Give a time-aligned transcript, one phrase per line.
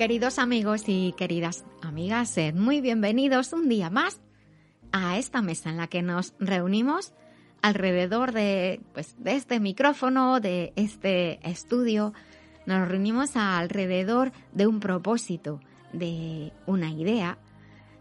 [0.00, 4.22] Queridos amigos y queridas amigas, sed muy bienvenidos un día más
[4.92, 7.12] a esta mesa en la que nos reunimos
[7.60, 12.14] alrededor de, pues, de este micrófono, de este estudio.
[12.64, 15.60] Nos reunimos alrededor de un propósito,
[15.92, 17.36] de una idea.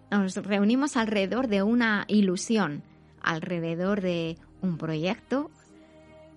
[0.09, 2.81] Nos reunimos alrededor de una ilusión,
[3.21, 5.51] alrededor de un proyecto,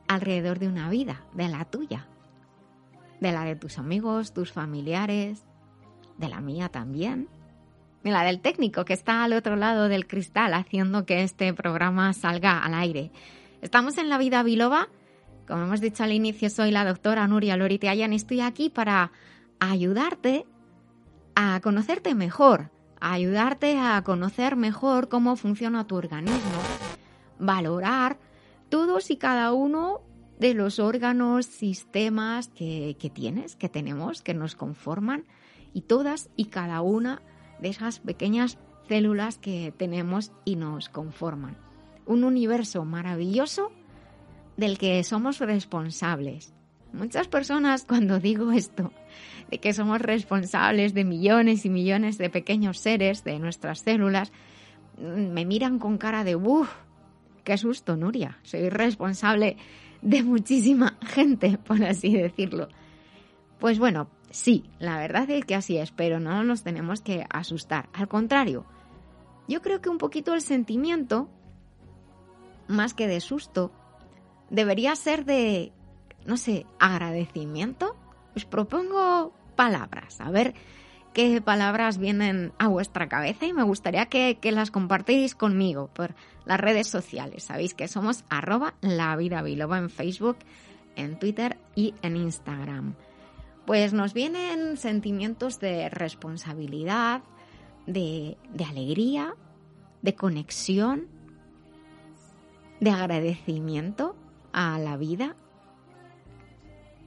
[0.09, 2.09] alrededor de una vida, de la tuya,
[3.21, 5.45] de la de tus amigos, tus familiares,
[6.23, 7.29] de la mía también,
[8.05, 12.13] de la del técnico que está al otro lado del cristal haciendo que este programa
[12.15, 13.11] salga al aire.
[13.61, 14.89] Estamos en La Vida Biloba.
[15.49, 19.11] Como hemos dicho al inicio, soy la doctora Nuria Loriteayan y estoy aquí para
[19.59, 20.47] ayudarte
[21.35, 26.61] a conocerte mejor, ayudarte a conocer mejor cómo funciona tu organismo,
[27.41, 28.19] valorar
[28.69, 30.01] todos y cada uno
[30.39, 35.25] de los órganos, sistemas que, que tienes, que tenemos, que nos conforman
[35.73, 37.23] y todas y cada una
[37.61, 41.57] de esas pequeñas células que tenemos y nos conforman.
[42.07, 43.73] Un universo maravilloso
[44.57, 46.55] del que somos responsables.
[46.93, 48.93] Muchas personas cuando digo esto,
[49.51, 54.33] de que somos responsables de millones y millones de pequeños seres, de nuestras células,
[54.99, 56.71] me miran con cara de ¡Uf!
[57.45, 58.39] ¡Qué susto, Nuria!
[58.43, 59.57] Soy responsable
[60.03, 62.69] de muchísima gente, por así decirlo.
[63.59, 67.91] Pues bueno, Sí, la verdad es que así es, pero no nos tenemos que asustar.
[67.93, 68.65] Al contrario,
[69.47, 71.29] yo creo que un poquito el sentimiento,
[72.67, 73.71] más que de susto,
[74.49, 75.71] debería ser de,
[76.25, 77.95] no sé, agradecimiento.
[78.35, 80.55] Os propongo palabras, a ver
[81.13, 86.15] qué palabras vienen a vuestra cabeza y me gustaría que, las compartís conmigo por
[86.47, 87.45] las redes sociales.
[87.45, 90.39] Sabéis que somos arroba la vida biloba en Facebook,
[90.97, 92.95] en Twitter y en Instagram
[93.67, 97.23] pues nos vienen sentimientos de responsabilidad,
[97.87, 98.37] de,
[98.69, 99.35] alegría,
[100.03, 101.09] de conexión,
[102.81, 104.17] de agradecimiento
[104.53, 105.37] a la vida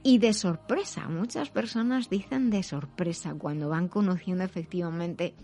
[0.02, 1.08] y de sorpresa.
[1.08, 5.34] Muchas personas dicen de sorpresa cuando van conociendo efectivamente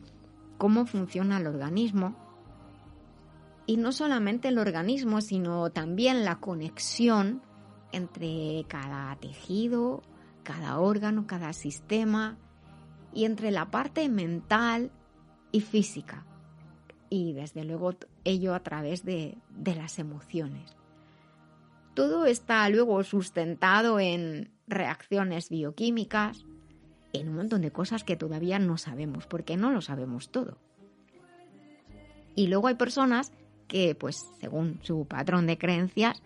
[0.56, 2.16] cómo funciona el organismo.
[3.66, 7.42] Y no solamente el organismo, sino también la conexión
[7.92, 10.02] entre cada tejido,
[10.42, 12.38] cada órgano, cada sistema,
[13.14, 14.90] y entre la parte mental
[15.50, 16.24] y física.
[17.10, 17.94] Y desde luego
[18.24, 20.76] ello a través de, de las emociones.
[21.94, 26.46] Todo está luego sustentado en reacciones bioquímicas,
[27.12, 30.56] en un montón de cosas que todavía no sabemos, porque no lo sabemos todo.
[32.34, 33.32] Y luego hay personas
[33.68, 36.22] que, pues, según su patrón de creencias,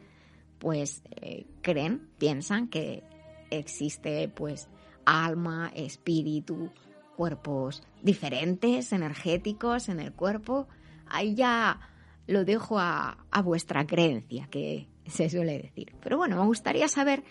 [0.59, 3.03] pues eh, creen, piensan que
[3.51, 4.69] existe pues
[5.05, 6.71] alma, espíritu,
[7.17, 10.69] cuerpos diferentes, energéticos en el cuerpo.
[11.07, 11.81] Ahí ya
[12.27, 15.95] lo dejo a, a vuestra creencia, que se suele decir.
[16.03, 17.23] Pero bueno, me gustaría saber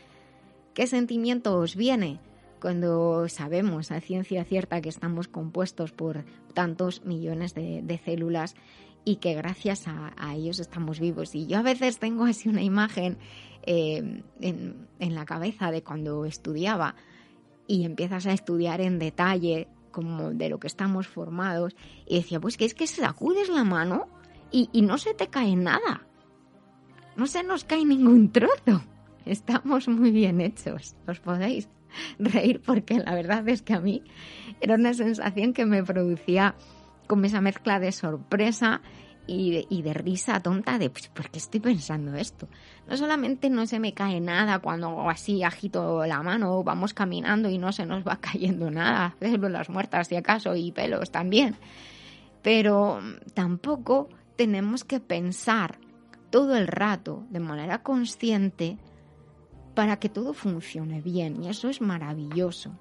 [0.74, 2.20] qué sentimiento os viene
[2.66, 6.25] cuando sabemos a ciencia cierta que estamos compuestos por
[6.56, 8.56] tantos millones de, células
[9.06, 11.36] y que gracias a, ellos estamos vivos.
[11.36, 13.18] Y yo a veces tengo así una imagen
[13.64, 16.96] eh, en, la cabeza de cuando estudiaba
[17.68, 21.75] y empiezas a estudiar en detalle como de lo que estamos formados
[22.06, 24.07] y decía, pues que es que sacudes la mano
[24.52, 26.06] y, y no se te cae nada.
[27.16, 28.81] No se nos cae ningún trozo.
[29.25, 30.96] Estamos muy bien hechos.
[31.08, 31.69] Os podéis
[32.19, 34.04] reír porque la verdad es que a mí
[34.62, 36.56] era una sensación que me producía
[37.07, 38.81] como esa mezcla de sorpresa
[39.28, 42.48] y de, risa tonta de, pues, ¿por qué estoy pensando esto?
[42.88, 47.57] No solamente no se me cae nada cuando así agito la mano, vamos caminando y
[47.57, 51.56] no se nos va cayendo nada, células muertas si acaso y pelos también,
[52.42, 53.00] pero
[53.34, 55.80] tampoco tenemos que pensar
[56.30, 58.78] todo el rato de manera consciente
[59.74, 62.78] para que todo funcione bien y eso es maravilloso.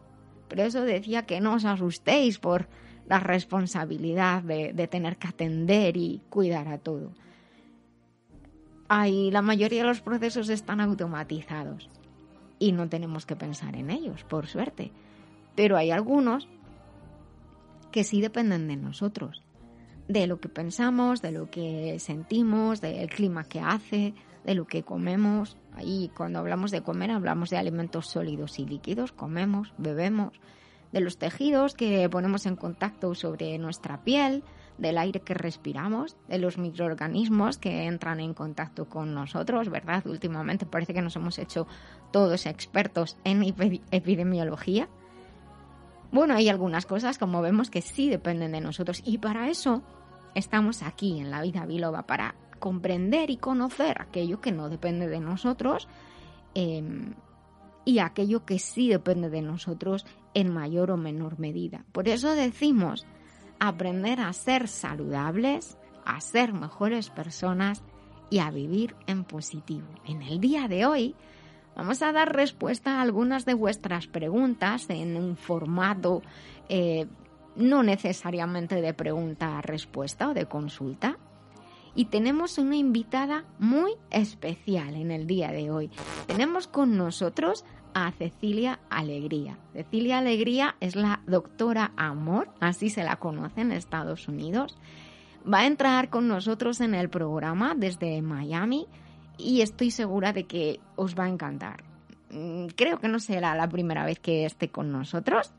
[0.48, 2.68] Por eso decía que no os asustéis por
[3.06, 7.12] la responsabilidad de, tener que atender y cuidar a todo.
[8.88, 11.88] hay, la mayoría de los procesos están automatizados
[12.58, 14.92] y no tenemos que pensar en ellos, por suerte.
[15.54, 16.48] Pero hay algunos
[17.92, 19.42] que sí dependen de nosotros,
[20.08, 24.14] de lo que pensamos, de lo que sentimos, del clima que hace,
[24.44, 25.56] de lo que comemos.
[25.74, 30.32] Ahí cuando hablamos de comer hablamos de alimentos sólidos y líquidos, comemos, bebemos,
[30.94, 34.44] de los tejidos que ponemos en contacto sobre nuestra piel,
[34.78, 40.06] del aire que respiramos, de los microorganismos que entran en contacto con nosotros, ¿verdad?
[40.06, 41.66] Últimamente parece que nos hemos hecho
[42.12, 43.42] todos expertos en
[43.90, 44.88] epidemiología.
[46.12, 49.82] Bueno, hay algunas cosas, como vemos, que sí dependen de nosotros y para eso
[50.36, 55.18] estamos aquí en la vida biloba, para comprender y conocer aquello que no depende de
[55.18, 55.88] nosotros
[56.54, 57.14] em,
[57.84, 61.84] y aquello que sí depende de nosotros en mayor o menor medida.
[61.92, 63.06] Por eso decimos
[63.58, 67.82] aprender a ser saludables, a ser mejores personas
[68.30, 69.86] y a vivir en positivo.
[70.06, 71.14] En el día de hoy
[71.76, 76.22] vamos a dar respuesta a algunas de vuestras preguntas en un formato
[76.68, 77.06] eh,
[77.56, 81.18] no necesariamente de pregunta-respuesta o de consulta.
[81.94, 85.90] Y tenemos una invitada muy especial en el día de hoy.
[86.26, 87.64] Tenemos con nosotros
[87.94, 89.56] a Cecilia Alegría.
[89.72, 94.76] Cecilia Alegría es la doctora Amor, así se la conoce en Estados Unidos.
[95.50, 98.86] Va a entrar con nosotros en el programa desde Miami
[99.38, 101.84] y estoy segura de que os va a encantar.
[102.30, 105.52] Mm, creo que no será la primera vez que esté con nosotros.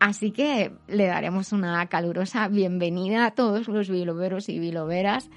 [0.00, 5.30] Así que le daremos una calurosa bienvenida a todos los biloberos y biloberas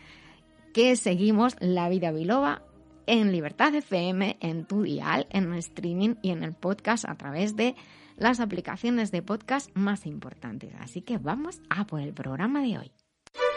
[0.73, 2.61] que seguimos la vida biloba
[3.07, 7.75] en Libertad FM, en tu dial, en streaming y en el podcast a través de
[8.17, 10.73] las aplicaciones de podcast más importantes.
[10.79, 12.91] Así que vamos a por el programa de hoy.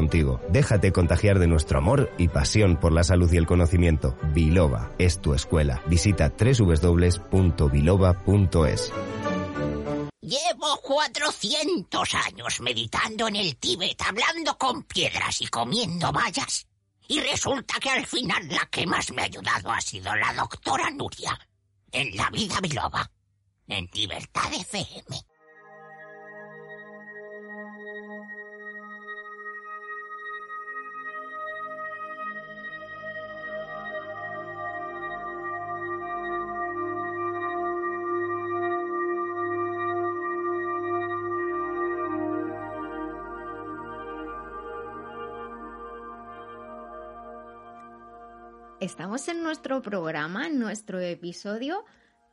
[0.00, 0.40] contigo.
[0.48, 4.16] Déjate contagiar de nuestro amor y pasión por la salud y el conocimiento.
[4.32, 5.82] Biloba es tu escuela.
[5.86, 7.32] Visita www.biloba.es.
[10.22, 16.66] Llevo 400 años meditando en el Tíbet, hablando con piedras y comiendo vallas.
[17.06, 20.90] Y resulta que al final la que más me ha ayudado ha sido la doctora
[20.90, 21.38] Nuria.
[21.92, 23.10] En la vida biloba.
[23.66, 25.29] En Libertad FM.
[48.80, 51.84] Estamos en nuestro programa, en nuestro episodio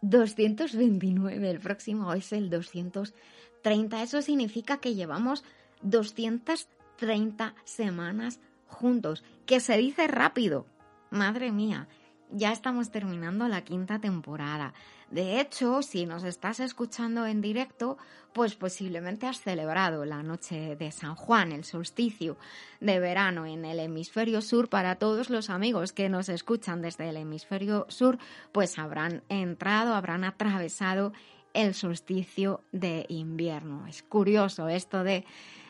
[0.02, 1.50] 229.
[1.50, 4.02] El próximo es el 230.
[4.02, 5.44] Eso significa que llevamos
[5.82, 10.66] 230 semanas juntos, que se dice rápido.
[11.10, 11.90] Madre mía,
[12.32, 14.74] ya estamos terminando la quinta temporada.
[15.10, 17.98] De hecho, si nos estás escuchando en directo,
[18.34, 22.38] pues posiblemente has celebrado la noche de San Juan, el solsticio
[22.82, 24.68] de verano en el hemisferio sur.
[24.70, 28.18] Para todos los amigos que nos escuchan desde el hemisferio sur,
[28.52, 31.14] pues habrán entrado, habrán atravesado
[31.54, 33.88] el solsticio de invierno.
[33.88, 35.26] Es curioso esto de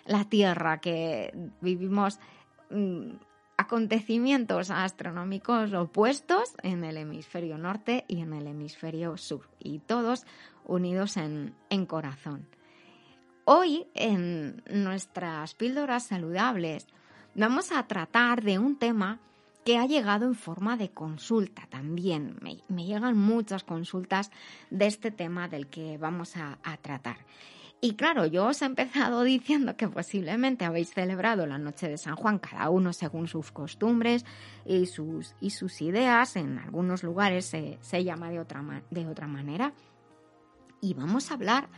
[0.05, 2.19] la Tierra que vivimos
[2.71, 3.11] mm,
[3.57, 10.25] acontecimientos astronómicos opuestos en el hemisferio norte y en el hemisferio sur, y todos
[10.63, 11.53] unidos en,
[11.87, 12.47] corazón.
[13.45, 16.85] Hoy, en nuestras píldoras saludables,
[17.33, 19.19] vamos a tratar de un tema
[19.65, 22.37] que ha llegado en forma de consulta también.
[22.41, 24.31] Me, llegan muchas consultas
[24.69, 27.17] de este tema del que vamos a tratar.
[27.79, 32.15] Y claro, yo os he empezado diciendo que posiblemente habéis celebrado la noche de San
[32.15, 34.25] Juan, cada uno según sus costumbres
[34.65, 36.35] y sus, y sus ideas.
[36.35, 39.73] En algunos lugares se, se llama de otra, de otra manera.
[40.81, 41.69] Y vamos a hablar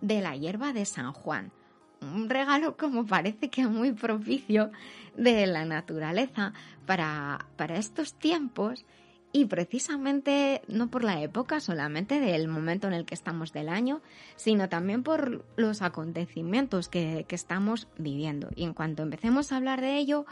[0.00, 1.52] de la hierba de San Juan.
[2.00, 4.70] Un regalo como parece que muy propicio
[5.16, 6.52] de la naturaleza
[6.86, 8.86] para, para estos tiempos
[9.32, 14.00] y precisamente no por la época solamente del momento en el que estamos del año,
[14.36, 18.48] sino también por los acontecimientos que, estamos viviendo.
[18.56, 20.24] Y en cuanto empecemos a hablar de ello,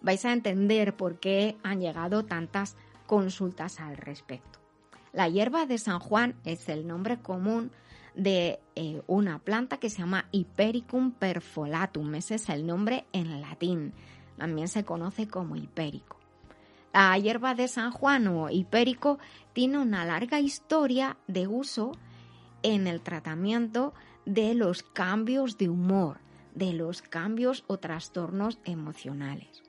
[0.00, 4.58] vais a entender por qué han llegado tantas consultas al respecto.
[5.12, 7.70] La hierba de San Juan es el nombre común
[8.14, 12.14] de eh, una planta que se llama Hipericum perfolatum.
[12.16, 13.92] Ese es el nombre en latín.
[14.36, 16.21] También se conoce como hipérico.
[16.92, 19.18] La hierba de San Juan o hipérico
[19.54, 21.92] tiene una larga historia de uso
[22.62, 23.94] en el tratamiento
[24.26, 26.18] de los cambios de humor,
[26.54, 29.62] de los cambios o trastornos emocionales.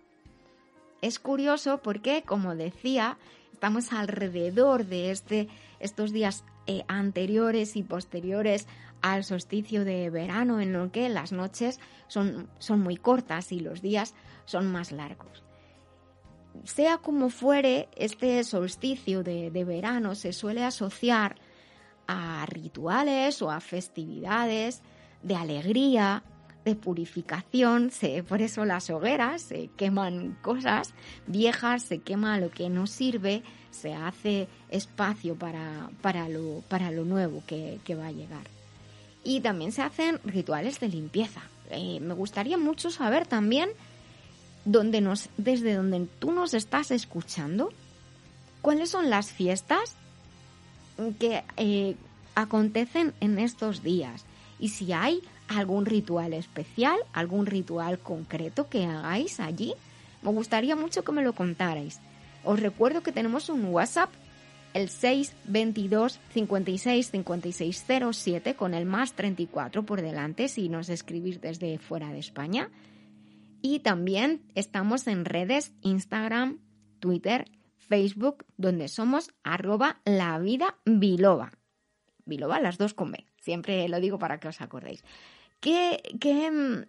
[1.01, 3.18] Es curioso porque, como decía,
[3.51, 5.48] estamos alrededor de este,
[5.80, 8.68] estos días eh, anteriores y posteriores
[9.01, 13.82] al solsticio de verano, en lo que las noches son, son muy cortas y los
[13.82, 14.13] días
[14.46, 15.44] son más largos.
[16.65, 21.36] Sea como fuere, este solsticio de, de verano se suele asociar
[22.07, 24.81] a rituales o a festividades
[25.22, 26.24] de alegría,
[26.65, 30.93] de purificación, se, por eso las hogueras se queman cosas
[31.27, 37.03] viejas, se quema lo que no sirve, se hace espacio para, para, lo, para lo
[37.03, 38.45] nuevo que, va a llegar.
[39.24, 41.41] Y también se hacen rituales de limpieza.
[41.69, 43.69] Eh, me gustaría mucho saber también
[44.65, 47.70] dónde nos, desde donde tú nos estás escuchando,
[48.62, 49.96] cuáles son las fiestas
[51.20, 51.96] que eh,
[52.36, 54.25] acontecen en estos días
[54.60, 59.74] y si hay algún ritual especial, algún ritual concreto que hagáis allí.
[60.22, 62.00] Me gustaría mucho que me lo contarais.
[62.43, 64.10] Os recuerdo que tenemos un WhatsApp,
[64.74, 72.10] el 622 56 5607 con el más 34 por delante si nos escribís desde fuera
[72.10, 72.70] de España.
[73.65, 76.60] Y también estamos en redes Instagram,
[77.00, 81.53] Twitter, Facebook, donde somos arroba la vida biloba.
[82.25, 83.25] Biloba, las dos con B.
[83.39, 85.05] Siempre lo digo para que os acordéis.
[85.62, 86.88] ¿Qué, qué mm,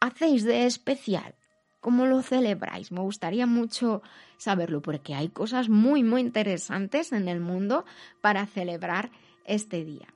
[0.00, 1.34] hacéis de especial?
[1.80, 2.90] ¿Cómo lo celebráis?
[2.90, 4.00] Me gustaría mucho
[4.38, 7.84] saberlo porque hay cosas muy, muy interesantes en el mundo
[8.22, 9.10] para celebrar
[9.44, 10.08] este día.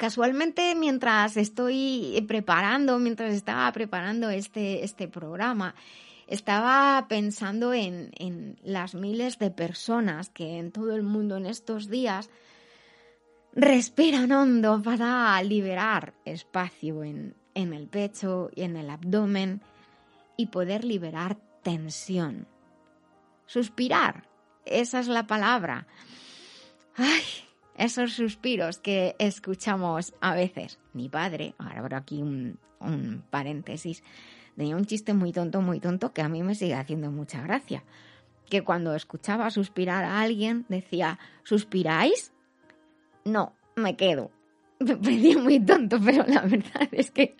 [0.00, 5.74] Casualmente, mientras estoy preparando, mientras estaba preparando este, este programa,
[6.26, 11.90] estaba pensando en, en las miles de personas que en todo el mundo en estos
[11.90, 12.30] días
[13.52, 19.60] respiran hondo para liberar espacio en, en el pecho y en el abdomen
[20.38, 22.48] y poder liberar tensión.
[23.44, 24.26] Suspirar,
[24.64, 25.86] esa es la palabra.
[26.96, 27.49] Ay,
[27.80, 30.78] esos suspiros que escuchamos a veces.
[30.92, 34.02] Mi padre, ahora abro aquí un, un paréntesis,
[34.54, 37.82] tenía un chiste muy tonto, muy tonto que a mí me sigue haciendo mucha gracia.
[38.50, 42.34] Que cuando escuchaba suspirar a alguien decía, ¿suspiráis?
[43.24, 44.30] No, me quedo.
[44.78, 47.36] Me parecía muy tonto, pero la verdad es que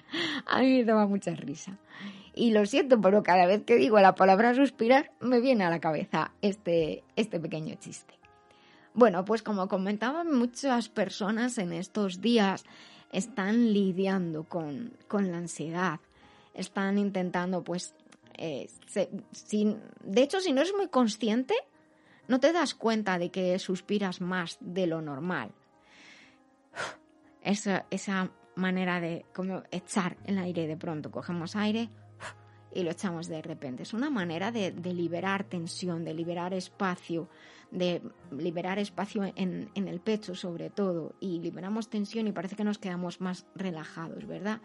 [0.47, 1.79] a mí me daba mucha risa.
[2.35, 5.81] Y lo siento, pero cada vez que digo la palabra suspirar, me viene a la
[5.81, 8.20] cabeza este, este pequeño chiste.
[8.95, 12.65] Bueno, pues como comentaban muchas personas en estos días,
[13.13, 16.01] están lidiando con, la ansiedad,
[16.55, 17.95] están intentando, pues,
[18.37, 21.55] eh, de hecho, si no eres muy consciente,
[22.29, 25.53] no te das cuenta de que suspiras más de lo normal.
[27.43, 31.89] Esa, esa manera de como echar el aire de pronto, cogemos aire
[32.75, 33.83] y lo echamos de repente.
[33.83, 37.29] Es una manera de, liberar tensión, de liberar espacio,
[37.71, 42.65] de liberar espacio en, en, el pecho sobre todo y liberamos tensión y parece que
[42.65, 44.61] nos quedamos más relajados, ¿verdad?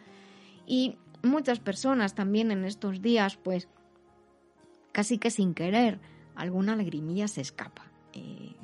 [0.66, 3.68] Y muchas personas también en estos días, pues
[4.92, 6.00] casi que sin querer,
[6.36, 7.92] alguna lagrimilla se escapa.
[8.14, 8.56] Eh,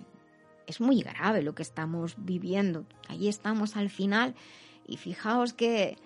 [0.67, 2.85] es muy grave lo que estamos viviendo.
[3.07, 4.35] Ahí estamos al final
[4.87, 5.97] y fijaos que,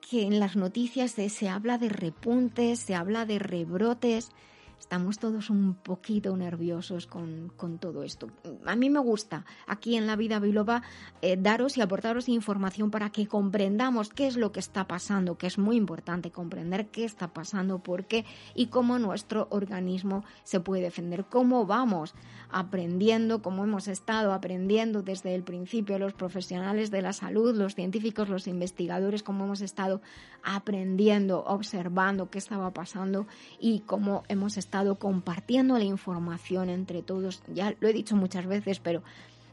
[0.00, 4.30] que en las noticias se, se habla de repuntes, se habla de rebrotes
[4.78, 8.28] estamos todos un poquito nerviosos con, todo esto.
[8.66, 10.82] A mí me gusta aquí en la vida biloba
[11.22, 15.46] eh, daros y aportaros información para que comprendamos qué es lo que está pasando, que
[15.46, 20.82] es muy importante comprender qué está pasando, por qué y cómo nuestro organismo se puede
[20.82, 22.14] defender, cómo vamos
[22.50, 28.28] aprendiendo, cómo hemos estado aprendiendo desde el principio los profesionales de la salud, los científicos,
[28.28, 30.00] los investigadores, cómo hemos estado
[30.42, 33.26] aprendiendo, observando qué estaba pasando
[33.58, 34.63] y cómo hemos estado
[34.98, 37.42] compartiendo la información entre todos.
[37.48, 39.02] Ya lo he dicho muchas veces, pero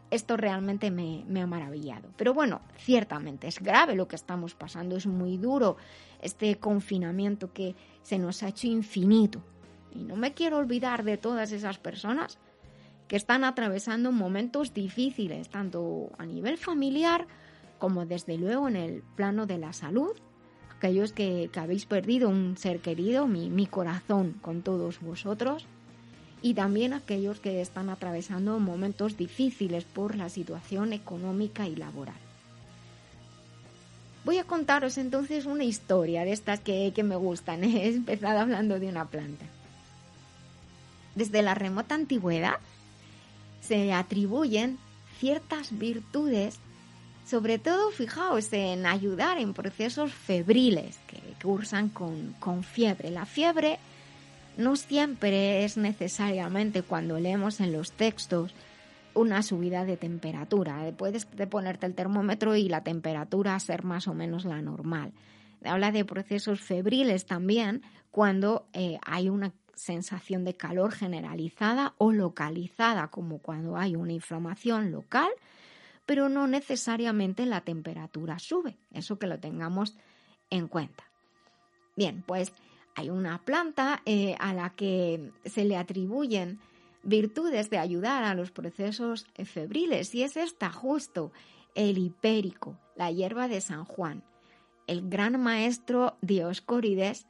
[0.09, 2.09] esto realmente me, me, ha maravillado.
[2.17, 5.77] Pero bueno, ciertamente es grave lo que estamos pasando, es muy duro
[6.21, 9.41] este confinamiento que se nos ha hecho infinito.
[9.93, 12.37] Y no me quiero olvidar de todas esas personas
[13.07, 17.27] que están atravesando momentos difíciles, tanto a nivel familiar
[17.77, 20.11] como desde luego en el plano de la salud,
[20.81, 25.67] aquellos que, habéis perdido un ser querido, mi, corazón con todos vosotros
[26.41, 32.15] y también aquellos que están atravesando momentos difíciles por la situación económica y laboral.
[34.25, 37.63] Voy a contaros entonces una historia de estas que, me gustan.
[37.63, 39.45] He empezado hablando de una planta.
[41.13, 42.57] Desde la remota antigüedad
[43.61, 44.79] se atribuyen
[45.19, 46.57] ciertas virtudes,
[47.31, 53.09] sobre todo fijaos en ayudar en procesos febriles que cursan con, con fiebre.
[53.09, 53.79] La fiebre
[54.57, 58.53] no siempre es necesariamente cuando leemos en los textos
[59.13, 60.91] una subida de temperatura.
[60.97, 65.13] Puedes ponerte el termómetro y la temperatura ser más o menos la normal.
[65.63, 73.07] Habla de procesos febriles también cuando eh, hay una sensación de calor generalizada o localizada,
[73.07, 75.29] como cuando hay una inflamación local,
[76.11, 78.75] pero no necesariamente la temperatura sube.
[78.91, 79.95] Eso que lo tengamos
[80.49, 81.05] en cuenta.
[81.95, 82.51] Bien, pues
[82.95, 86.59] hay una planta eh, a la que se le atribuyen
[87.01, 91.31] virtudes de ayudar a los procesos febriles y es esta justo,
[91.75, 94.21] el hipérico, la hierba de San Juan.
[94.87, 97.25] El gran maestro Dioscórides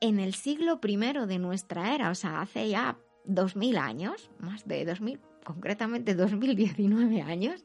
[0.00, 4.84] en el siglo I de nuestra era, o sea, hace ya 2000 años, más de
[4.84, 7.64] 2000, concretamente 2019 años,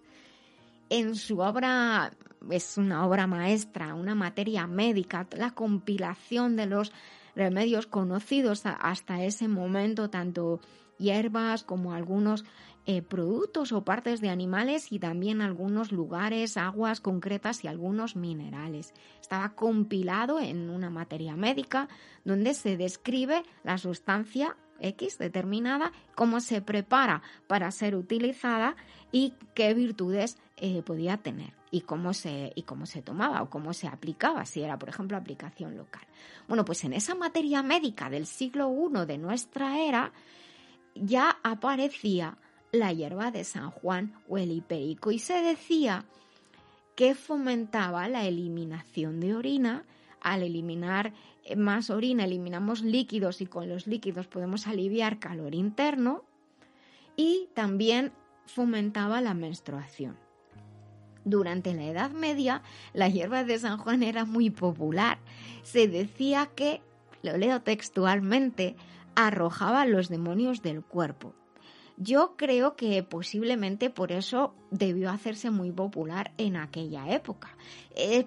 [0.89, 2.11] en su obra,
[2.49, 6.91] es una obra maestra, una materia médica, la compilación de los
[7.35, 10.59] remedios conocidos hasta ese momento, tanto
[10.97, 12.45] hierbas como algunos
[12.87, 18.93] eh, productos o partes de animales y también algunos lugares, aguas concretas y algunos minerales.
[19.19, 21.89] Estaba compilado en una materia médica
[22.23, 28.75] donde se describe la sustancia X determinada, cómo se prepara para ser utilizada
[29.11, 33.73] y qué virtudes eh, podía tener y cómo, se, y cómo se tomaba o cómo
[33.73, 36.03] se aplicaba, si era, por ejemplo, aplicación local.
[36.47, 40.13] Bueno, pues en esa materia médica del siglo I de nuestra era
[40.95, 42.37] ya aparecía
[42.71, 46.05] la hierba de San Juan o el hipérico y se decía
[46.95, 49.83] que fomentaba la eliminación de orina.
[50.21, 51.13] Al eliminar
[51.55, 56.23] más orina eliminamos líquidos y con los líquidos podemos aliviar calor interno
[57.15, 58.11] y también
[58.45, 60.17] fomentaba la menstruación.
[61.23, 62.61] Durante la Edad Media,
[62.93, 65.17] la hierba de San Juan era muy popular.
[65.63, 66.81] Se decía que,
[67.23, 68.75] lo leo textualmente,
[69.15, 71.33] arrojaba los demonios del cuerpo.
[71.97, 77.55] Yo creo que posiblemente por eso debió hacerse muy popular en aquella época.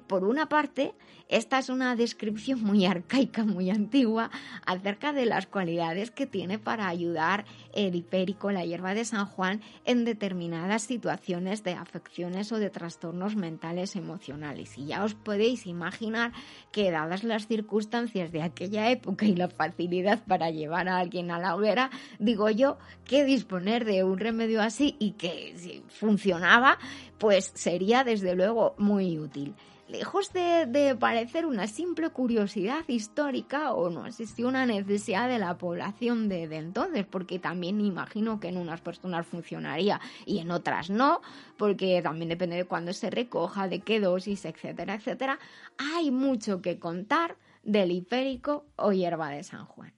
[0.06, 0.94] Por una parte,
[1.28, 4.30] esta es una descripción muy arcaica, muy antigua,
[4.64, 9.60] acerca de las cualidades que tiene para ayudar el hipérico, la hierba de San Juan,
[9.84, 14.78] en determinadas situaciones de afecciones o de trastornos mentales emocionales.
[14.78, 16.32] Y ya os podéis imaginar
[16.72, 21.38] que dadas las circunstancias de aquella época y la facilidad para llevar a alguien a
[21.38, 26.78] la hoguera, digo yo que disponer de un remedio así y que si funcionaba,
[27.18, 29.54] pues sería desde luego muy útil
[29.88, 36.28] lejos de, parecer una simple curiosidad histórica o no existió una necesidad de la población
[36.28, 41.20] de, entonces, porque también imagino que en unas personas funcionaría y en otras no,
[41.56, 45.38] porque también depende de cuándo se recoja, de qué dosis, etcétera, etcétera.
[45.78, 49.97] Hay mucho que contar del hipérico o hierba de San Juan.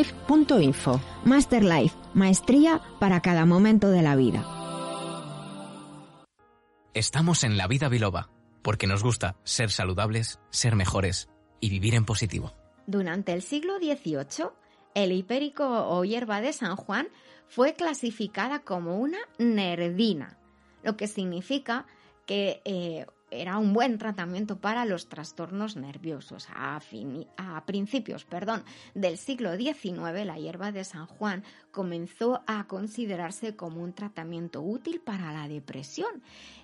[0.01, 0.99] masterlife.info.
[1.25, 4.45] Masterlife, maestría para cada momento de la vida.
[6.93, 8.29] Estamos en la vida biloba,
[8.61, 12.53] porque nos gusta ser saludables, ser mejores y vivir en positivo.
[12.85, 14.49] Durante el siglo XVIII,
[14.95, 17.07] el hipérico o hierba de San Juan
[17.47, 20.37] fue clasificada como una nerdina,
[20.83, 21.85] lo que significa
[22.25, 26.47] que eh, era un buen tratamiento para los trastornos nerviosos.
[26.53, 26.79] A,
[27.65, 28.63] principios perdón,
[28.93, 34.99] del siglo XIX, la hierba de San Juan comenzó a considerarse como un tratamiento útil
[34.99, 36.21] para la depresión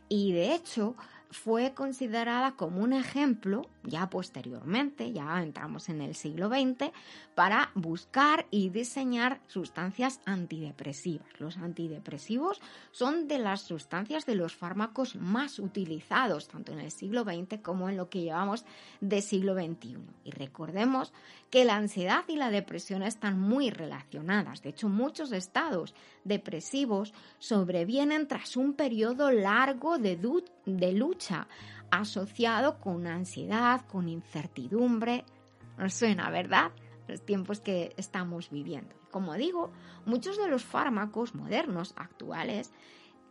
[0.10, 0.96] y de hecho
[1.30, 6.92] fue considerada como un ejemplo, ya posteriormente, ya entramos en el siglo XX,
[7.36, 11.28] para buscar y diseñar sustancias antidepresivas.
[11.40, 12.62] Los antidepresivos
[12.92, 17.90] son de las sustancias de los fármacos más utilizados, tanto en el siglo XX como
[17.90, 18.66] en lo que llevamos
[19.02, 19.98] de siglo XXI.
[20.24, 21.14] Y recordemos
[21.50, 24.62] que la ansiedad y la depresión están muy relacionadas.
[24.62, 30.18] De hecho, muchos estados depresivos sobrevienen tras un periodo largo de,
[30.68, 31.48] de lucha
[31.90, 35.26] asociado con ansiedad, con incertidumbre.
[35.78, 36.72] Nos suena, ¿verdad?
[37.08, 38.96] Los tiempos que estamos viviendo.
[39.12, 39.72] Como digo,
[40.06, 42.72] muchos de los fármacos modernos actuales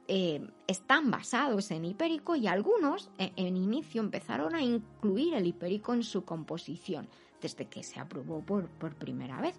[0.09, 5.95] eh, están basados en hipérico y algunos en, en, inicio empezaron a incluir el hipérico
[5.95, 7.09] en su composición
[7.43, 9.59] desde que se aprobó por, por primera vez.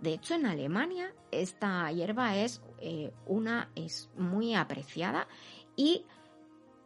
[0.00, 5.28] De hecho, en Alemania esta hierba es eh, una es muy apreciada
[5.76, 6.04] y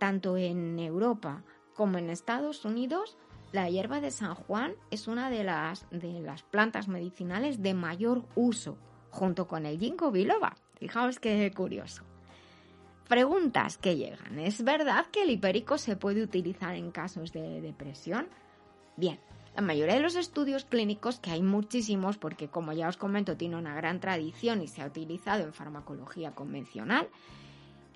[0.05, 3.17] tanto en Europa como en Estados Unidos
[3.53, 8.27] la hierba de San Juan es una de las, de las plantas medicinales de mayor
[8.35, 8.77] uso,
[9.09, 10.59] junto con el ginkgo biloba.
[10.75, 12.03] Fijaos qué curioso.
[13.09, 14.39] Preguntas que llegan.
[14.39, 18.29] ¿Es verdad que el hipérico se puede utilizar en casos de depresión?
[18.99, 19.19] Bien,
[19.57, 23.57] la mayoría de los estudios clínicos, que hay muchísimos porque como ya os comento tiene
[23.57, 27.09] una gran tradición y se ha utilizado en farmacología convencional,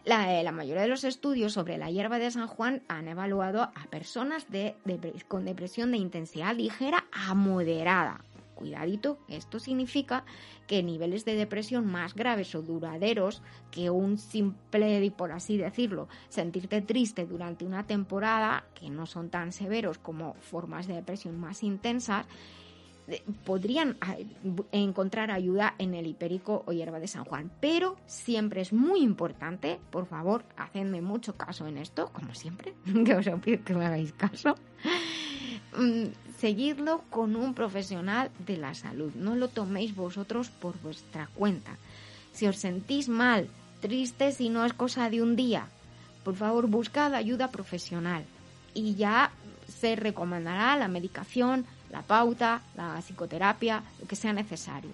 [0.08, 3.86] la, eh, mayoría de los estudios sobre la hierba de San Juan han evaluado a
[3.90, 4.46] personas
[5.28, 8.24] con depresión de intensidad ligera a moderada,
[8.58, 10.24] Cuidadito, esto significa
[10.66, 13.40] que niveles de depresión más graves o duraderos
[13.70, 19.52] que un simple, por así decirlo, sentirte triste durante una temporada, que no son tan
[19.52, 22.26] severos como formas de depresión más intensas,
[23.44, 24.16] podrían ah,
[24.72, 27.50] encontrar ayuda en el hipérico o hierba de San Juan.
[27.60, 33.14] Pero siempre es muy importante, por favor, hacedme mucho caso en esto, como siempre, que
[33.14, 34.54] os pido que me hagáis caso.
[35.76, 36.06] Mm,
[36.38, 39.12] seguirlo con un profesional de la salud.
[39.14, 41.76] No lo toméis vosotros por vuestra cuenta.
[42.32, 43.48] Si os sentís mal,
[43.80, 45.68] triste, si no es cosa de un día,
[46.24, 48.24] por favor buscad ayuda profesional
[48.74, 49.30] y ya
[49.68, 54.90] se recomendará la medicación, la pauta, la psicoterapia, lo que sea necesario.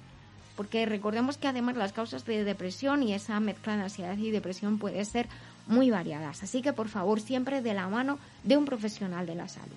[0.56, 4.78] Porque recordemos que además las causas de depresión y esa mezcla de ansiedad y depresión
[4.78, 5.28] puede ser
[5.66, 6.42] muy variadas.
[6.42, 9.76] Así que por favor siempre de la mano de un profesional de la salud.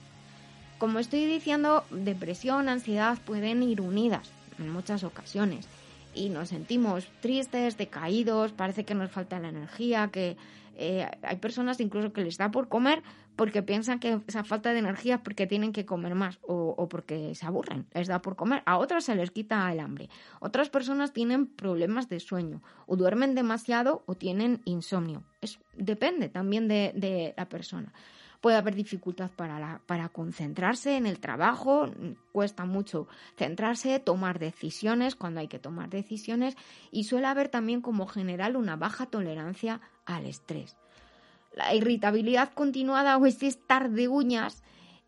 [0.77, 5.67] Como estoy diciendo, depresión, ansiedad pueden ir unidas en muchas ocasiones
[6.13, 10.38] y nos sentimos tristes, decaídos, parece que nos falta la energía, que
[10.75, 13.01] eh, hay personas incluso que les da por comer
[13.38, 17.36] porque piensan que esa falta de energía es porque tienen que comer más o, porque
[17.36, 18.63] se aburren, les da por comer.
[18.65, 20.10] A otras se les quita el hambre.
[20.41, 25.23] Otras personas tienen problemas de sueño o duermen demasiado o tienen insomnio.
[25.39, 27.93] Es, depende también de, de la persona
[28.41, 31.89] puede haber dificultad para, para concentrarse en el trabajo,
[32.32, 36.56] cuesta mucho centrarse, tomar decisiones cuando hay que tomar decisiones
[36.91, 40.78] y suele haber también como general una baja tolerancia al estrés.
[41.58, 44.62] La irritabilidad continuada o ese estar de uñas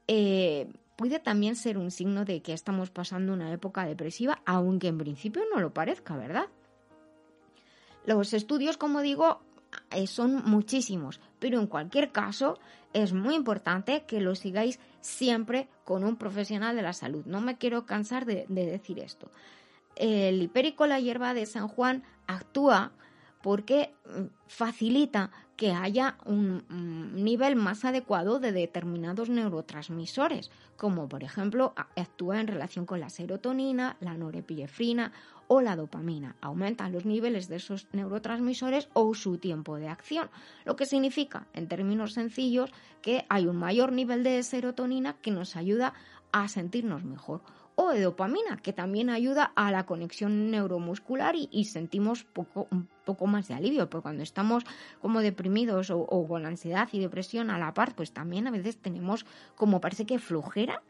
[0.08, 4.98] eh, puede también ser un signo de que estamos pasando una época depresiva, aunque en
[4.98, 6.48] principio no lo parezca, ¿verdad?
[8.06, 9.42] Los estudios, como digo,
[9.92, 12.58] eh, son muchísimos, pero en cualquier caso
[12.94, 17.26] es muy importante que lo sigáis siempre con un profesional de la salud.
[17.28, 19.30] No me quiero cansar de, decir esto.
[19.96, 22.94] El hipérico, la hierba de San Juan, actúa
[23.42, 26.64] porque mm, facilita que haya un,
[27.16, 33.98] nivel más adecuado de determinados neurotransmisores, como por ejemplo actúa en relación con la serotonina,
[34.00, 35.12] la norepinefrina
[35.48, 36.38] o la dopamina.
[36.40, 40.30] Aumentan los niveles de esos neurotransmisores o su tiempo de acción,
[40.64, 42.72] lo que significa, en términos sencillos,
[43.02, 45.94] que hay un mayor nivel de serotonina que nos ayuda
[46.32, 47.42] a sentirnos mejor
[47.82, 53.26] o de dopamina, que también ayuda a la conexión neuromuscular y, sentimos poco, un poco
[53.26, 54.66] más de alivio, porque cuando estamos
[55.02, 58.76] como deprimidos o, o, con ansiedad y depresión a la par, pues también a veces
[58.76, 60.84] tenemos como parece que flojera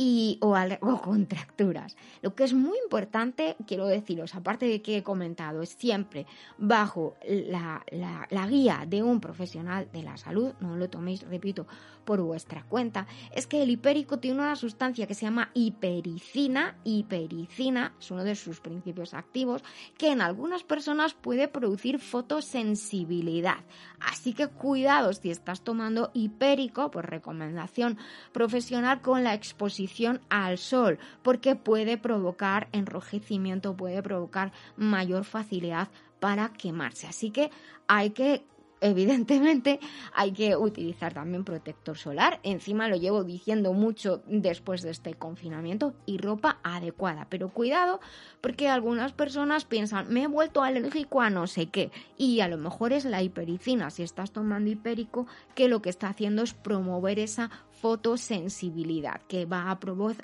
[0.00, 0.54] y, o,
[1.02, 1.96] contracturas.
[2.22, 6.24] Lo que es muy importante, quiero deciros, aparte de que he comentado, es siempre
[6.56, 11.66] bajo la, la, guía de un profesional de la salud, no lo toméis, repito,
[12.08, 17.92] por vuestra cuenta, es que el hipérico tiene una sustancia que se llama hipericina, hipericina
[18.00, 19.62] es uno de sus principios activos,
[19.98, 23.58] que en algunas personas puede producir fotosensibilidad.
[24.00, 27.98] Así que cuidado si estás tomando hipérico, por recomendación
[28.32, 35.88] profesional, con la exposición al sol, porque puede provocar enrojecimiento, puede provocar mayor facilidad
[36.20, 37.06] para quemarse.
[37.06, 37.50] Así que
[37.86, 38.46] hay que
[38.80, 39.80] evidentemente
[40.12, 42.40] hay que utilizar también protector solar.
[42.42, 47.26] Encima lo llevo diciendo mucho después de este confinamiento y ropa adecuada.
[47.28, 48.00] Pero cuidado
[48.40, 51.90] porque algunas personas piensan, me he vuelto alérgico a no sé qué.
[52.16, 56.08] Y a lo mejor es la hipericina, si estás tomando hipérico, que lo que está
[56.08, 59.78] haciendo es promover esa fotosensibilidad que va a,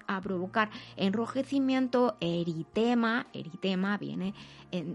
[0.06, 4.34] a provocar enrojecimiento, eritema, eritema viene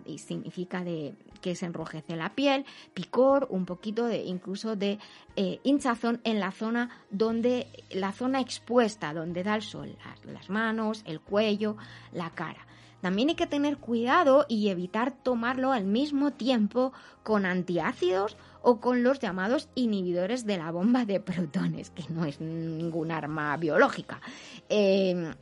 [0.06, 5.00] y significa de que se enrojece la piel, picor, un poquito de incluso de
[5.36, 9.96] eh, hinchazón en la zona donde la zona expuesta donde da el sol,
[10.26, 11.78] las manos, el cuello,
[12.12, 12.66] la cara.
[13.02, 16.92] También hay que tener cuidado y evitar tomarlo al mismo tiempo
[17.24, 22.40] con antiácidos o con los llamados inhibidores de la bomba de protones, que no es
[22.42, 24.22] ningún arma biológica.
[24.68, 25.34] Eh,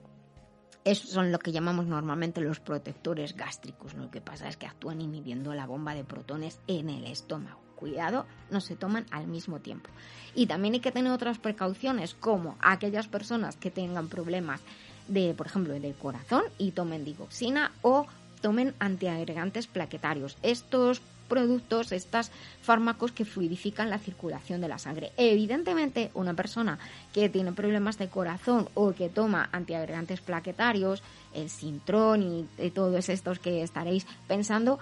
[0.95, 3.93] son lo que llamamos normalmente los protectores gástricos.
[3.93, 7.59] Lo que pasa es que actúan inhibiendo la bomba de protones en el estómago.
[7.75, 9.89] Cuidado, no se toman al mismo tiempo.
[10.33, 14.61] Y también hay que tener otras precauciones, como aquellas personas que tengan problemas
[15.07, 18.07] de, por ejemplo, del corazón y tomen digoxina o
[18.41, 20.37] tomen antiagregantes plaquetarios.
[20.41, 25.11] Estos productos, estos fármacos que fluidifican la circulación de la sangre.
[25.17, 26.79] Evidentemente, una persona
[27.13, 33.39] que tiene problemas de corazón o que toma antiagregantes plaquetarios, el Sintrón y, todos estos
[33.39, 34.79] que estaréis pensando,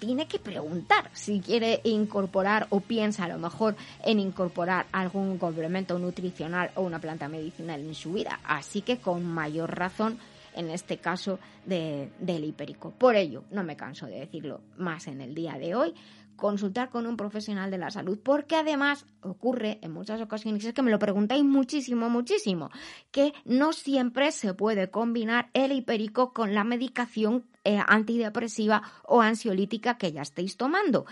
[0.00, 5.98] tiene que preguntar si quiere incorporar o piensa a lo mejor en incorporar algún complemento
[5.98, 8.40] nutricional o una planta medicinal en su vida.
[8.44, 10.18] Así que con mayor razón
[10.54, 12.90] en este caso del hipérico.
[12.90, 15.94] Por ello, no me canso de decirlo más en el día de hoy,
[16.38, 20.82] consultar con un profesional de la salud, porque además ocurre en muchas ocasiones, es que
[20.82, 22.70] me lo preguntáis muchísimo, muchísimo,
[23.10, 29.98] que no siempre se puede combinar el hipérico con la medicación eh, antidepresiva o ansiolítica
[29.98, 31.06] que ya estéis tomando.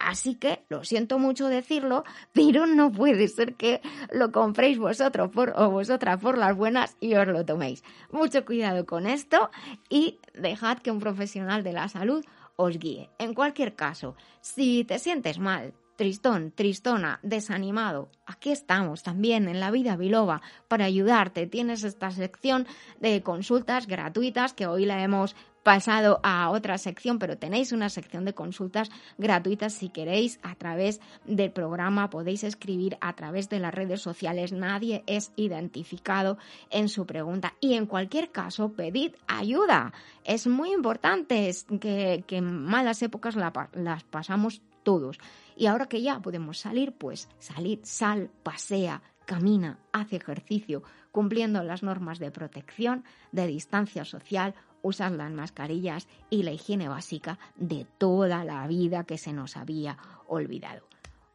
[0.00, 5.70] Así que, lo siento mucho decirlo, pero no puede ser que lo compréis vosotros o
[5.70, 7.84] vosotras por las buenas y os lo toméis.
[8.10, 9.50] Mucho cuidado con esto
[9.90, 12.24] y dejad que un profesional de la salud
[12.56, 13.10] os guíe.
[13.18, 19.70] En cualquier caso, si te sientes mal, tristón, tristona, desanimado, aquí estamos también en la
[19.70, 21.46] vida biloba para ayudarte.
[21.46, 22.66] Tienes esta sección
[23.00, 28.24] de consultas gratuitas que hoy la hemos pasado a otra sección, pero tenéis una sección
[28.24, 33.74] de consultas gratuitas si queréis a través del programa, podéis escribir a través de las
[33.74, 36.38] redes sociales, nadie es identificado
[36.70, 37.54] en su pregunta.
[37.60, 39.92] Y en cualquier caso pedid ayuda.
[40.24, 45.18] Es muy importante que, que malas épocas las pasamos todos.
[45.56, 51.82] Y ahora que ya podemos salir, pues salid, sal, pasea, camina, hace ejercicio, cumpliendo las
[51.82, 58.44] normas de protección, de distancia social, usar las mascarillas y la higiene básica de toda
[58.44, 60.82] la vida que se nos había olvidado.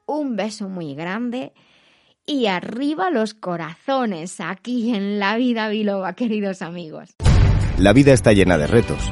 [0.05, 1.53] Un beso muy grande
[2.25, 7.15] y arriba los corazones aquí en la vida biloba, queridos amigos.
[7.77, 9.11] La vida está llena de retos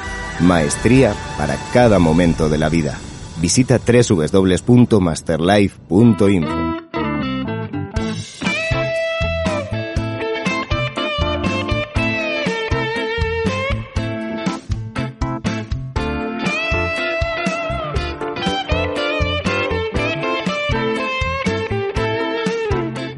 [0.41, 2.97] Maestría para cada momento de la vida.
[3.39, 6.71] Visita www.masterlife.info.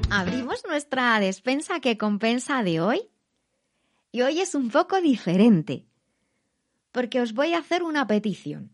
[0.09, 2.99] Abrimos nuestra despensa que compensa de hoy.
[4.11, 5.85] Y hoy es un poco diferente
[6.93, 8.71] porque os voy a hacer una petición.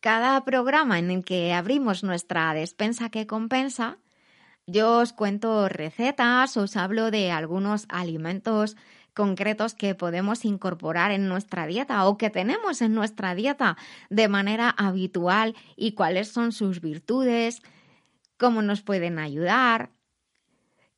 [0.00, 3.98] Cada programa en el que abrimos nuestra despensa que compensa,
[4.66, 8.76] yo os cuento recetas, os hablo de algunos alimentos
[9.12, 13.76] concretos que podemos incorporar en nuestra dieta o que tenemos en nuestra dieta
[14.08, 17.60] de manera habitual y cuáles son sus virtudes,
[18.38, 19.90] cómo nos pueden ayudar,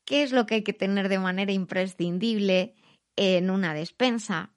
[0.05, 2.75] qué es lo que hay que tener de manera imprescindible
[3.17, 4.52] en una despensa.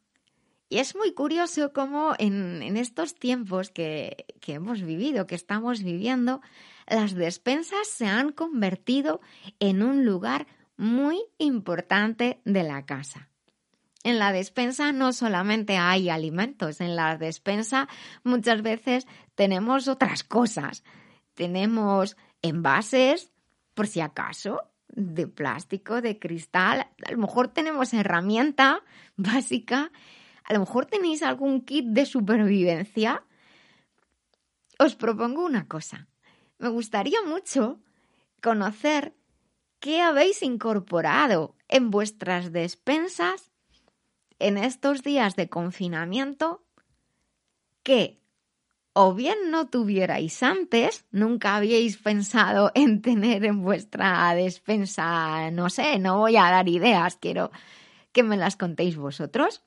[0.75, 6.41] Y es muy curioso cómo en, estos tiempos que, que hemos vivido, que estamos viviendo,
[6.85, 9.21] las despensas se han convertido
[9.61, 13.29] en un lugar muy importante de la casa.
[14.03, 17.87] En la despensa no solamente hay alimentos, en la despensa
[18.25, 20.83] muchas veces tenemos otras cosas.
[21.35, 23.31] tenemos envases,
[23.75, 26.87] por si acaso, de plástico, de cristal.
[27.07, 28.81] A lo mejor tenemos herramienta
[29.15, 29.89] básica.
[30.45, 33.23] A lo mejor tenéis algún kit de supervivencia.
[34.79, 36.07] Os propongo una cosa.
[36.59, 37.79] Me gustaría mucho
[38.41, 39.15] conocer
[39.79, 43.51] qué habéis incorporado en vuestras despensas
[44.39, 46.63] en estos días de confinamiento
[47.83, 48.21] que
[48.97, 55.99] o bien no tuvierais antes, nunca habíais pensado en tener en vuestra despensa, no sé,
[55.99, 57.51] no voy a dar ideas, quiero
[58.13, 59.63] que me las contéis vosotros,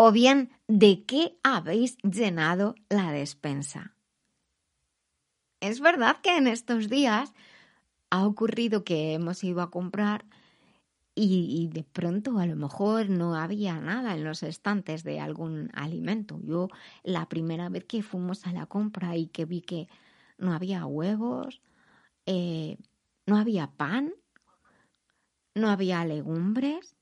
[0.00, 3.96] o bien de qué habéis llenado la despensa.
[5.58, 7.34] Es verdad que en estos días
[8.08, 10.24] ha ocurrido que hemos ido a comprar
[11.16, 16.38] y, de pronto a lo mejor no había nada en los estantes de algún alimento.
[16.44, 16.68] Yo
[17.02, 19.88] la primera vez que fuimos a la compra y que vi que
[20.38, 21.60] no había huevos,
[22.24, 22.78] eh,
[23.26, 24.12] no había pan,
[25.56, 26.97] no había legumbres.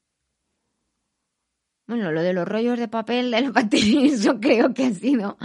[1.87, 5.39] Bueno, lo de los rollos de papel patín, yo creo que ha sido,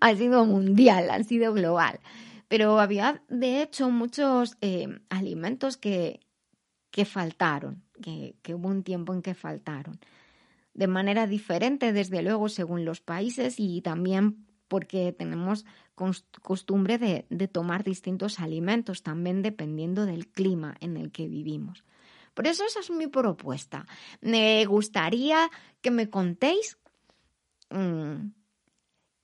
[0.00, 2.00] ha sido mundial, ha sido global.
[2.46, 6.20] Pero había, de hecho, muchos eh, alimentos que,
[6.90, 9.98] que faltaron que, hubo un tiempo en que faltaron.
[10.74, 15.64] De manera diferente, desde luego, según los países y también porque tenemos
[16.42, 21.82] costumbre de, de, tomar distintos alimentos, también dependiendo del clima en el que vivimos.
[22.38, 23.84] Por eso esa es mi propuesta.
[24.20, 26.78] Me gustaría que me contéis
[27.68, 28.28] mm,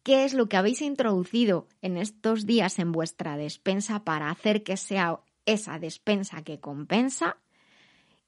[0.03, 4.77] qué es lo que habéis introducido en estos días en vuestra despensa para hacer que
[4.77, 7.37] sea esa despensa que compensa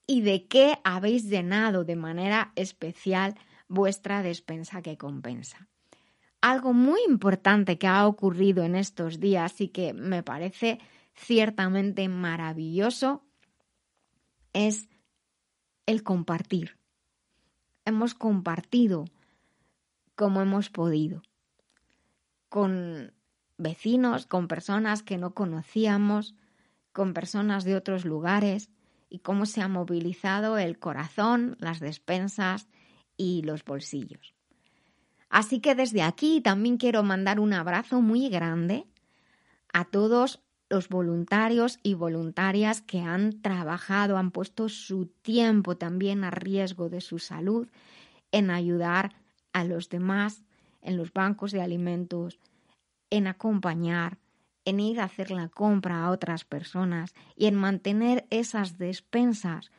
[0.06, 3.34] y de qué habéis llenado de manera especial
[3.66, 5.66] vuestra despensa que compensa.
[6.40, 10.78] Algo muy importante que ha ocurrido en estos días y que me parece
[11.12, 13.25] ciertamente maravilloso
[14.56, 14.88] es
[15.84, 16.78] el compartir.
[17.84, 19.04] Hemos compartido
[20.14, 21.22] como hemos podido
[22.48, 23.12] con
[23.58, 26.34] vecinos, con personas que no conocíamos,
[26.92, 28.70] con personas de otros lugares,
[29.10, 32.66] y cómo se ha movilizado el corazón, las despensas
[33.16, 34.34] y los bolsillos.
[35.28, 38.86] Así que desde aquí también quiero mandar un abrazo muy grande
[39.72, 46.30] a todos los voluntarios y voluntarias que han trabajado, han puesto su tiempo también a
[46.30, 47.68] riesgo de su salud
[48.32, 49.14] en ayudar
[49.52, 50.44] a los demás
[50.82, 52.38] en los bancos de alimentos,
[53.10, 54.18] en acompañar,
[54.64, 59.70] en ir a hacer la compra a otras personas y en mantener esas despensas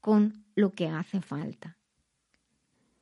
[0.00, 1.77] con lo que hace falta.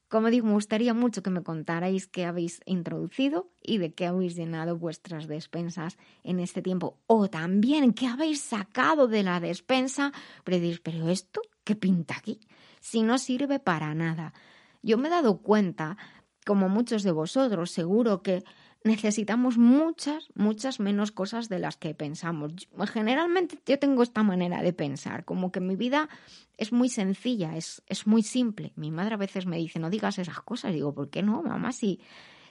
[0.09, 4.37] Como digo, me gustaría mucho que me contarais qué habéis introducido y de qué habéis
[4.37, 6.99] llenado vuestras despensas en este tiempo.
[7.09, 10.13] O también qué habéis sacado de la despensa,
[10.45, 12.39] pero diréis, pero esto, ¿qué pinta aquí?
[12.81, 14.33] Si no sirve para nada.
[14.81, 15.97] Yo me he dado cuenta,
[16.45, 18.45] como muchos de vosotros, seguro que
[18.85, 22.69] necesitamos muchas, muchas menos cosas de las que pensamos.
[22.93, 26.09] Generalmente yo tengo esta manera de pensar, como que mi vida
[26.57, 28.73] es muy sencilla, es, es muy simple.
[28.77, 30.73] Mi madre a veces me dice, no digas esas cosas.
[30.73, 31.73] digo, ¿por qué no, mamá?
[31.73, 32.01] Si,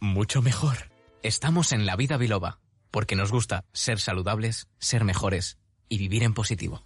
[0.00, 0.90] Mucho mejor.
[1.22, 2.58] Estamos en la vida biloba,
[2.90, 5.58] porque nos gusta ser saludables, ser mejores
[5.88, 6.84] y vivir en positivo.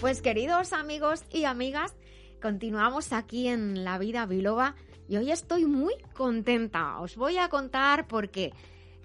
[0.00, 1.96] Pues queridos amigos y amigas,
[2.40, 4.76] continuamos aquí en La Vida Biloba
[5.08, 7.00] y hoy estoy muy contenta.
[7.00, 8.52] Os voy a contar por qué.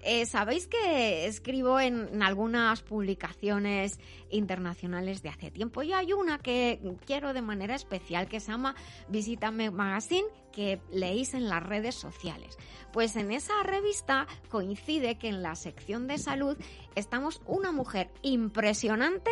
[0.02, 4.00] Eh, Sabéis que escribo en, en algunas publicaciones
[4.30, 8.74] internacionales de hace tiempo y hay una que quiero de manera especial que se llama
[9.08, 12.58] Visítame Magazine que leéis en las redes sociales.
[12.92, 16.56] Pues en esa revista coincide que en la sección de salud
[16.94, 19.30] estamos una mujer impresionante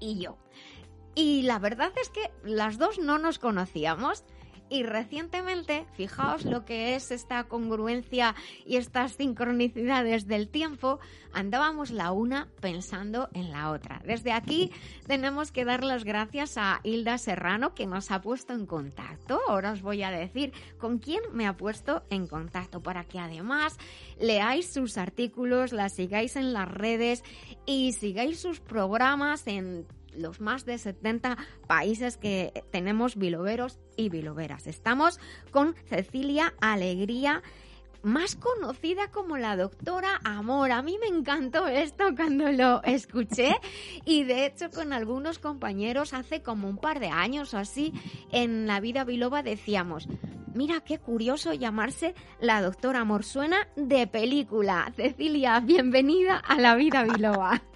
[0.00, 0.38] y yo.
[1.14, 4.24] Y la verdad es que las dos no nos conocíamos.
[4.72, 10.98] Y recientemente, fijaos lo que es esta congruencia y estas sincronicidades del tiempo,
[11.34, 14.00] andábamos la una pensando en la otra.
[14.06, 14.70] Desde aquí
[15.06, 19.42] tenemos que dar las gracias a Hilda Serrano que nos ha puesto en contacto.
[19.46, 23.76] Ahora os voy a decir con quién me ha puesto en contacto para que además
[24.18, 27.22] leáis sus artículos, la sigáis en las redes
[27.66, 29.86] y sigáis sus programas en
[30.16, 31.36] los más de 70
[31.66, 34.66] países que tenemos biloberos y biloberas.
[34.66, 37.42] Estamos con Cecilia Alegría
[38.02, 40.72] más conocida como la doctora Amor.
[40.72, 43.54] A mí me encantó esto cuando lo escuché
[44.04, 47.92] y de hecho con algunos compañeros hace como un par de años o así
[48.30, 50.08] en la vida biloba decíamos,
[50.54, 53.24] mira qué curioso llamarse la doctora Amor.
[53.24, 54.92] Suena de película.
[54.96, 57.62] Cecilia, bienvenida a la vida biloba.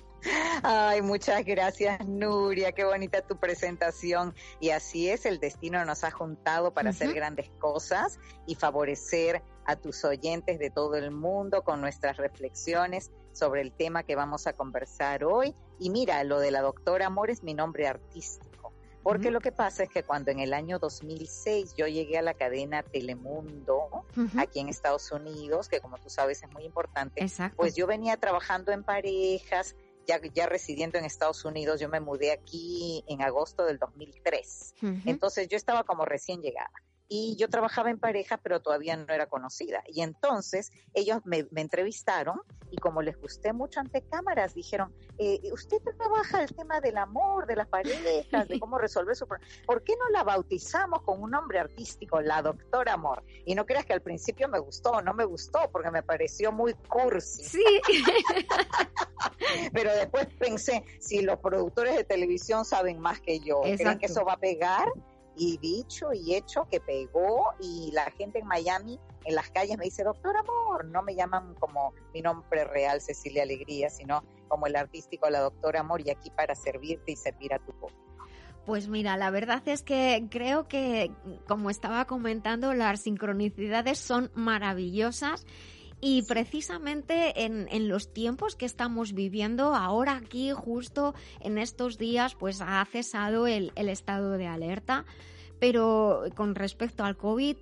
[0.63, 2.73] Ay, muchas gracias, Nuria.
[2.73, 4.35] Qué bonita tu presentación.
[4.61, 9.77] Y así es, el destino nos ha juntado para hacer grandes cosas y favorecer a
[9.77, 14.55] tus oyentes de todo el mundo con nuestras reflexiones sobre el tema que vamos a
[14.55, 15.55] conversar hoy.
[15.79, 18.73] Y mira, lo de la doctora Amor es mi nombre artístico.
[19.07, 22.35] Porque lo que pasa es que cuando en el año 2006 yo llegué a la
[22.35, 24.05] cadena Telemundo,
[24.37, 27.25] aquí en Estados Unidos, que como tú sabes es muy importante,
[27.55, 29.77] pues yo venía trabajando en parejas,
[30.07, 34.75] ya, ya residiendo en Estados Unidos, yo me mudé aquí en agosto del 2003.
[35.05, 36.71] Entonces yo estaba como recién llegada
[37.09, 39.83] y yo trabajaba en pareja, pero todavía no era conocida.
[39.87, 42.41] Y entonces ellos me, entrevistaron
[42.71, 47.47] y como les gusté mucho ante cámaras, dijeron, eh, usted trabaja el tema del amor,
[47.47, 49.51] de las parejas, de cómo resolver su problema.
[49.67, 53.23] ¿Por qué no la bautizamos con un nombre artístico, la doctora Amor?
[53.45, 56.75] Y no creas que al principio me gustó, no me gustó, porque me pareció muy
[56.75, 57.45] cursi.
[57.45, 57.65] Sí.
[59.73, 64.25] pero después pensé, si los productores de televisión saben más que yo, ¿creen que eso
[64.25, 64.89] va a pegar?
[65.37, 69.85] Y dicho y hecho que pegó y la gente en Miami en las calles me
[69.85, 74.77] dice, doctor Amor, no me llaman como mi nombre real Cecilia Alegría, sino como el
[74.77, 78.07] artístico la doctora Amor y aquí para servirte y servir a tu público.
[78.65, 81.13] Pues mira, la verdad es que creo que,
[81.47, 85.47] como estaba comentando, las sincronicidades son maravillosas
[86.01, 92.35] y precisamente en, en, los tiempos que estamos viviendo, ahora aquí, justo en estos días,
[92.35, 95.07] pues ha cesado el, el estado de alerta,
[95.59, 97.57] pero con respecto al COVID,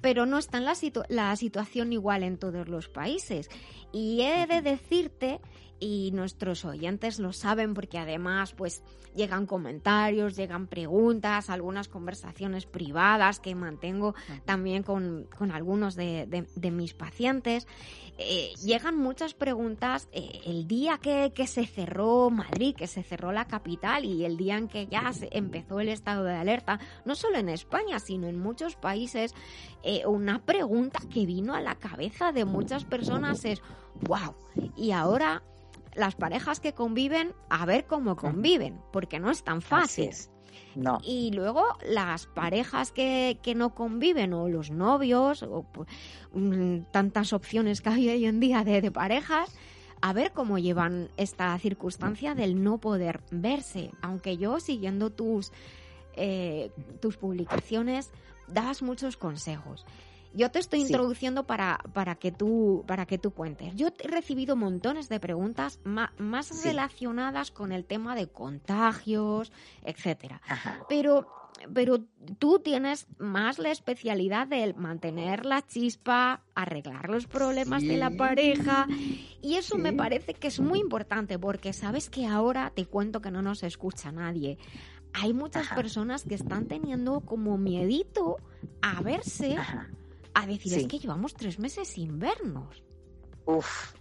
[0.00, 0.74] pero no está en la,
[1.08, 3.48] la situación igual en todos los países.
[3.92, 5.40] Y he de decirte
[5.78, 8.82] y nuestros oyentes lo saben porque además pues
[9.16, 14.14] llegan comentarios, llegan preguntas, algunas conversaciones privadas que mantengo
[14.44, 17.66] también con, algunos de, mis pacientes.
[18.18, 23.46] Eh, llegan muchas preguntas eh, el día que, se cerró Madrid, que se cerró la
[23.46, 27.38] capital y el día en que ya se empezó el estado de alerta, no solo
[27.38, 29.34] en España, sino en muchos países,
[29.82, 33.62] eh, una pregunta que vino a la cabeza de muchas personas es,
[34.02, 34.34] wow,
[34.76, 35.42] y ahora
[35.96, 40.10] las parejas que conviven, a ver cómo conviven, porque no es tan fácil.
[40.74, 40.98] No.
[41.02, 45.88] Y luego las parejas que, que, no conviven o los novios o pues,
[46.32, 49.54] mm, tantas opciones que hay hoy en día de, de, parejas,
[50.02, 53.90] a ver cómo llevan esta circunstancia del no poder verse.
[54.02, 55.52] Aunque yo siguiendo tus,
[56.14, 56.70] eh,
[57.00, 58.10] tus publicaciones
[58.46, 59.84] das muchos consejos.
[60.36, 63.74] Yo te estoy introduciendo para, para, que tú, para que tú cuentes.
[63.74, 69.50] Yo he recibido montones de preguntas más, relacionadas con el tema de contagios,
[69.82, 70.42] etcétera.
[70.88, 71.26] Pero
[71.72, 72.04] pero
[72.38, 78.86] tú tienes más la especialidad de mantener la chispa, arreglar los problemas de la pareja
[79.40, 83.30] y eso me parece que es muy importante porque sabes que ahora te cuento que
[83.30, 84.58] no nos escucha nadie.
[85.14, 88.36] Hay muchas personas que están teniendo como miedito
[88.82, 89.56] a verse,
[90.36, 92.84] a decir, es que llevamos tres meses sin vernos.
[93.46, 93.94] Uf,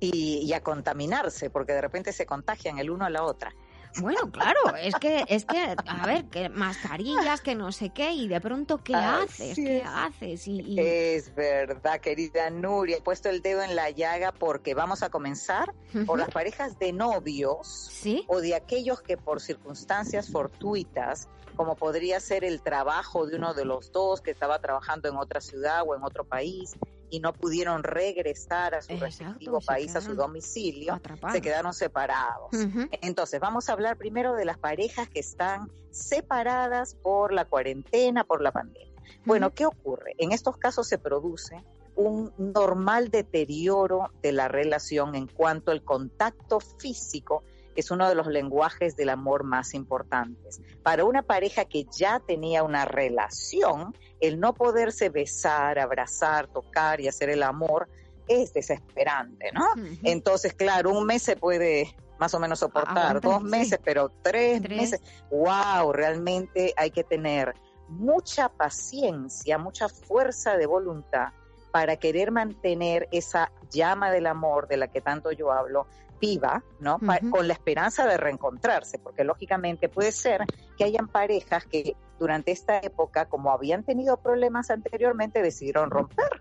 [0.00, 3.54] y, y, a contaminarse, porque de repente se contagian el uno a la otra.
[4.00, 8.26] Bueno, claro, es que, es que, a ver, que mascarillas, que no sé qué, y
[8.26, 9.54] de pronto, ¿qué haces?
[9.54, 10.48] ¿Qué haces?
[10.48, 15.10] Y, Es verdad, querida Nuria, he puesto el dedo en la llaga porque vamos a
[15.10, 15.74] comenzar
[16.06, 18.24] por las parejas de novios ¿Sí?
[18.28, 23.64] o de aquellos que por circunstancias fortuitas, como podría ser el trabajo de uno de
[23.64, 26.76] los dos que estaba trabajando en otra ciudad o en otro país,
[27.12, 30.98] y no pudieron regresar a su respectivo país, a su domicilio,
[31.30, 32.48] se quedaron separados.
[33.02, 38.40] Entonces, vamos a hablar primero de las parejas que están separadas por la cuarentena, por
[38.40, 38.90] la pandemia.
[39.26, 40.14] Bueno, ¿qué ocurre?
[40.16, 41.62] En estos casos se produce
[41.96, 47.44] un normal deterioro de la relación en cuanto al contacto físico
[47.76, 50.60] es uno de los lenguajes del amor más importantes.
[50.82, 57.08] Para una pareja que ya tenía una relación, el no poderse besar, abrazar, tocar y
[57.08, 57.88] hacer el amor
[58.28, 59.66] es desesperante, ¿no?
[60.04, 65.00] Entonces, claro, un mes se puede más o menos soportar, dos meses, pero tres, meses,
[65.30, 67.52] wow, realmente hay que tener
[67.88, 71.30] mucha paciencia, mucha fuerza de voluntad
[71.72, 75.86] para querer mantener esa llama del amor de la que tanto yo hablo
[76.22, 77.00] viva, ¿no?
[77.30, 80.44] Con la esperanza de reencontrarse, porque lógicamente puede ser
[80.78, 86.40] que hayan parejas que durante esta época, como habían tenido problemas anteriormente, decidieron romper.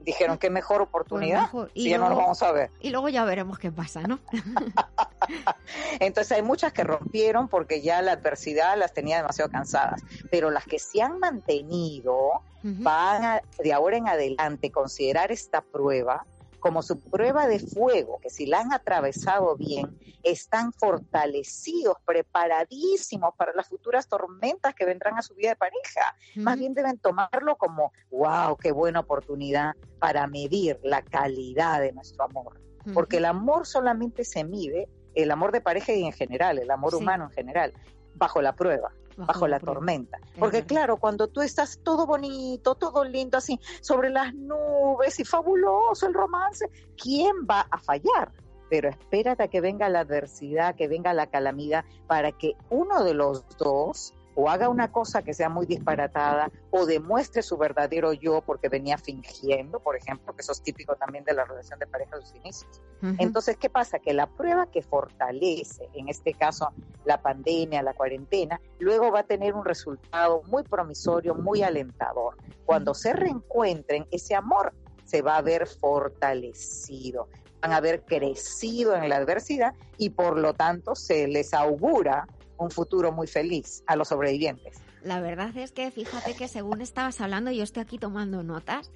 [0.00, 2.70] Dijeron que mejor oportunidad, Pues si ya no nos vamos a ver.
[2.80, 4.18] Y luego ya veremos qué pasa, ¿no?
[6.00, 10.66] Entonces hay muchas que rompieron porque ya la adversidad las tenía demasiado cansadas, pero las
[10.66, 16.26] que se han mantenido van a, de ahora en adelante considerar esta prueba
[16.62, 23.52] como su prueba de fuego, que si la han atravesado bien, están fortalecidos, preparadísimos para
[23.52, 26.14] las futuras tormentas que vendrán a su vida de pareja.
[26.36, 32.26] Más bien deben tomarlo como, wow, qué buena oportunidad para medir la calidad de nuestro
[32.26, 32.60] amor.
[32.94, 36.94] Porque el amor solamente se mide, el amor de pareja y en general, el amor
[36.94, 37.72] humano en general,
[38.14, 40.18] bajo la prueba bajo, la, tormenta.
[40.38, 46.06] Porque claro, cuando tú estás todo bonito, todo lindo así, sobre las nubes y fabuloso
[46.06, 48.32] el romance, ¿quién va a fallar?
[48.70, 53.14] Pero espérate a que venga la adversidad, que venga la calamidad, para que uno de
[53.14, 58.42] los dos o haga una cosa que sea muy disparatada o demuestre su verdadero yo
[58.42, 62.16] porque venía fingiendo, por ejemplo, que eso es típico también de la relación de pareja
[62.16, 62.80] de sus inicios.
[63.18, 63.98] Entonces, ¿qué pasa?
[63.98, 66.68] Que la prueba que fortalece, en este caso
[67.04, 72.36] la pandemia, la cuarentena, luego va a tener un resultado muy promisorio, muy alentador.
[72.64, 74.72] Cuando se reencuentren, ese amor
[75.04, 77.28] se va a ver fortalecido,
[77.60, 82.28] van a haber crecido en la adversidad y por lo tanto se les augura
[82.62, 84.78] un futuro muy feliz a los sobrevivientes.
[85.02, 88.90] La verdad es que fíjate que según estabas hablando, yo estoy aquí tomando notas.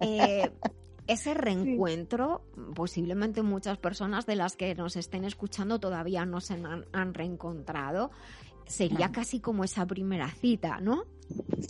[0.00, 0.50] Eh,
[1.06, 2.42] ese reencuentro,
[2.74, 8.10] posiblemente muchas personas de las que nos estén escuchando todavía no se han, han reencontrado,
[8.66, 11.04] sería casi como esa primera cita, ¿no?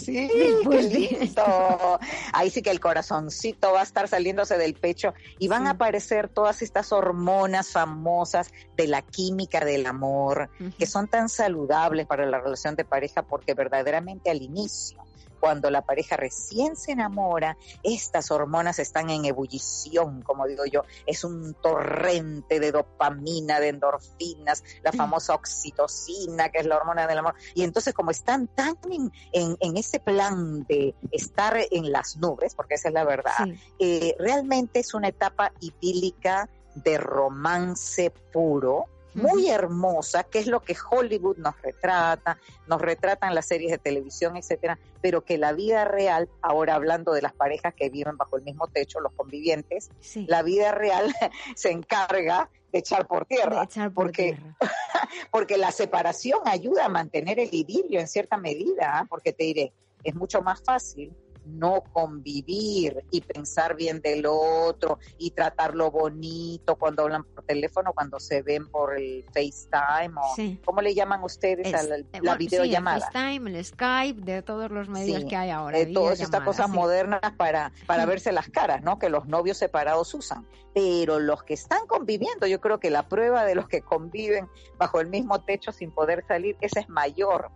[0.06, 0.28] Sí,
[0.70, 2.00] qué lindo.
[2.32, 6.28] Ahí sí que el corazoncito va a estar saliéndose del pecho y van a aparecer
[6.28, 12.40] todas estas hormonas famosas de la química del amor, que son tan saludables para la
[12.40, 14.98] relación de pareja porque verdaderamente al inicio
[15.46, 21.22] cuando la pareja recién se enamora, estas hormonas están en ebullición, como digo yo, es
[21.22, 27.36] un torrente de dopamina, de endorfinas, la famosa oxitocina, que es la hormona del amor.
[27.54, 32.56] Y entonces como están tan en, en, en ese plan de estar en las nubes,
[32.56, 33.46] porque esa es la verdad,
[33.78, 38.86] eh, realmente es una etapa idílica de romance puro,
[39.16, 44.36] muy hermosa, que es lo que Hollywood nos retrata, nos retratan las series de televisión,
[44.36, 48.42] etcétera, pero que la vida real, ahora hablando de las parejas que viven bajo el
[48.42, 50.26] mismo techo, los convivientes, Sí.
[50.28, 51.12] la vida real
[51.56, 54.56] se encarga de echar por tierra, echar por porque tierra.
[55.30, 59.06] porque la separación ayuda a mantener el idilio en cierta medida, ¿ah?
[59.08, 59.72] porque te diré,
[60.04, 61.12] es mucho más fácil
[61.46, 68.18] no convivir y pensar bien del otro y tratarlo bonito cuando hablan por teléfono, cuando
[68.20, 70.60] se ven por el FaceTime o Sí.
[70.64, 72.98] ¿cómo le llaman ustedes a Es- la, eh, la bueno, videollamada?
[73.00, 75.78] Sí, el FaceTime, el Skype, de todos los medios Sí, que hay ahora.
[75.78, 78.98] de todas estas cosas modernas para, para verse las caras, ¿no?
[78.98, 80.46] Que los novios separados usan.
[80.74, 85.00] Pero los que están conviviendo, yo creo que la prueba de los que conviven bajo
[85.00, 87.50] el mismo techo sin poder salir, esa es mayor.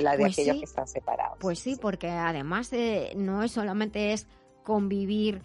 [0.00, 0.60] La de Pues aquellos sí.
[0.60, 1.38] que están separados.
[1.40, 4.26] Pues sí, porque además eh, no es solamente es
[4.62, 5.42] convivir,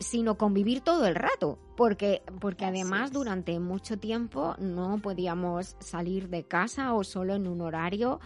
[0.00, 3.12] sino convivir todo el rato, porque porque Así además es.
[3.12, 8.20] durante mucho tiempo no podíamos salir de casa o solo en un horario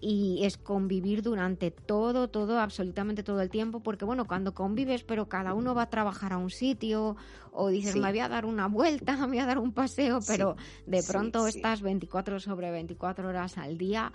[0.00, 5.28] y es convivir durante todo, todo, absolutamente todo el tiempo, porque bueno, cuando convives, pero
[5.28, 7.16] cada uno va a trabajar a un sitio
[7.52, 8.00] o dices, Sí.
[8.00, 11.02] me voy a dar una vuelta, me voy a dar un paseo, Sí, pero de
[11.02, 11.58] pronto sí.
[11.58, 14.12] estás 24 sobre 24 horas al día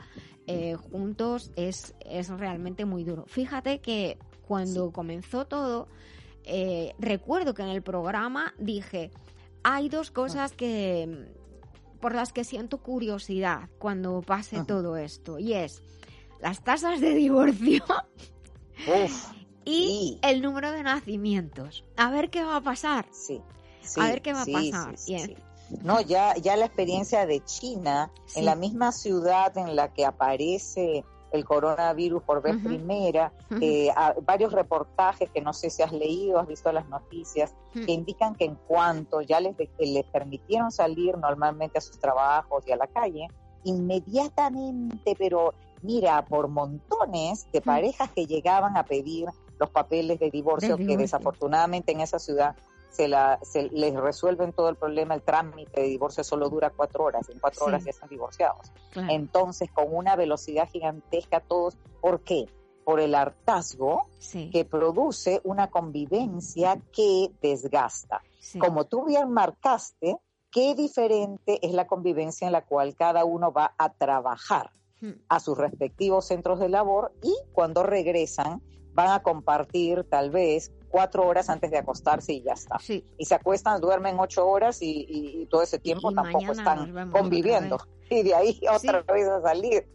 [0.47, 3.25] eh, juntos, es, es realmente muy duro.
[3.27, 4.17] Fíjate que
[4.47, 5.87] cuando comenzó todo,
[6.45, 9.11] eh, recuerdo que en el programa dije,
[9.63, 11.29] hay dos cosas que
[12.03, 14.65] por las que siento curiosidad cuando pase Ajá.
[14.65, 15.81] todo esto y es
[16.41, 17.81] las tasas de divorcio
[18.87, 19.31] Uf,
[19.63, 20.19] y Sí.
[20.21, 21.85] el número de nacimientos.
[21.95, 23.05] A ver qué va a pasar.
[23.11, 23.39] sí,
[23.81, 24.95] sí, A ver qué va a pasar.
[25.07, 25.35] Bien.
[25.81, 31.05] No, ya, ya la experiencia de China, en la misma ciudad en la que aparece
[31.33, 36.39] el coronavirus por vez primera, eh, a- varios reportajes que no sé si has leído,
[36.39, 37.53] has visto las noticias,
[37.85, 42.63] que indican que en cuanto ya les, que les permitieron salir normalmente a sus trabajos
[42.67, 43.27] y a la calle,
[43.63, 49.27] inmediatamente, pero mira, por montones de parejas que llegaban a pedir
[49.59, 52.55] los papeles de divorcio, De que desafortunadamente en esa ciudad
[52.93, 57.03] se, la, se les resuelven todo el problema, el trámite de divorcio solo dura cuatro
[57.05, 57.69] horas, en cuatro Sí.
[57.69, 58.71] horas ya están divorciados.
[58.91, 59.07] Claro.
[59.11, 62.45] Entonces, con una velocidad gigantesca todos, ¿por qué?
[62.85, 68.21] Por el hartazgo Sí, que produce una convivencia que desgasta.
[68.39, 68.59] sí.
[68.59, 70.17] Como tú bien marcaste,
[70.51, 74.69] qué diferente es la convivencia en la cual cada uno va a trabajar
[75.01, 75.11] Mm.
[75.27, 78.61] a sus respectivos centros de labor y cuando regresan
[78.93, 82.77] van a compartir tal vez cuatro horas antes de acostarse y ya está.
[82.77, 86.51] Sí, Y se acuestan, duermen ocho horas y, y- y todo ese tiempo Y tampoco
[86.51, 87.77] están conviviendo.
[88.11, 89.11] Y de ahí otra Sí.
[89.11, 89.87] vez a salir.